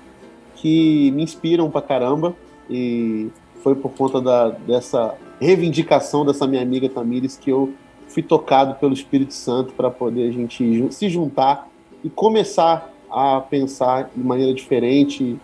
[0.55, 2.35] que me inspiram pra caramba
[2.69, 3.31] e
[3.63, 7.73] foi por conta da, dessa reivindicação dessa minha amiga Tamires que eu
[8.13, 11.67] fui tocado pelo Espírito Santo para poder a gente se juntar
[12.03, 15.35] e começar a pensar de maneira diferente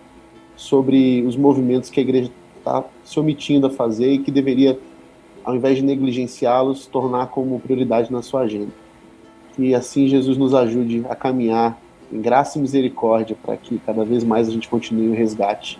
[0.55, 4.77] sobre os movimentos que a igreja está se omitindo a fazer e que deveria,
[5.43, 8.71] ao invés de negligenciá-los, tornar como prioridade na sua agenda.
[9.55, 11.79] Que assim Jesus nos ajude a caminhar
[12.11, 15.79] em graça e misericórdia para que cada vez mais a gente continue o resgate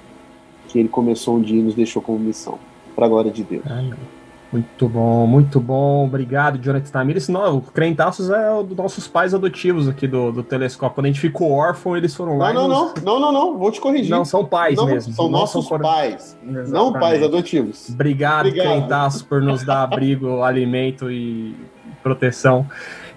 [0.68, 2.58] que ele começou um dia e nos deixou como missão.
[2.96, 3.66] Para a glória de Deus.
[3.66, 4.19] Amém.
[4.52, 6.06] Muito bom, muito bom.
[6.06, 7.30] Obrigado, Jonathan Tamires.
[7.30, 10.96] Não, o Crentaços é um dos nossos pais adotivos aqui do, do Telescópio.
[10.96, 12.52] Quando a gente ficou órfão, eles foram lá.
[12.52, 13.04] Não, não, nos...
[13.04, 14.10] não, não, não, não, vou te corrigir.
[14.10, 15.14] Não, são pais não, mesmo.
[15.14, 16.72] São não nossos são pais, Exatamente.
[16.72, 17.90] não pais adotivos.
[17.90, 18.68] Obrigado, Obrigado.
[18.68, 21.56] Crentaços, por nos dar abrigo, alimento e
[22.02, 22.66] proteção.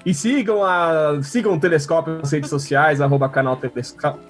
[0.05, 3.59] E sigam, a, sigam o Telescópio nas redes sociais, arroba canal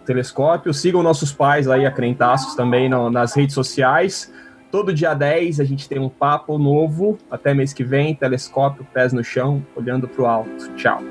[0.05, 0.73] Telescópio.
[0.73, 4.31] Sigam nossos pais aí, a Crentaços, também no, nas redes sociais.
[4.73, 7.19] Todo dia 10 a gente tem um papo novo.
[7.31, 10.75] Até mês que vem, telescópio, pés no chão, olhando para o alto.
[10.77, 11.03] Tchau.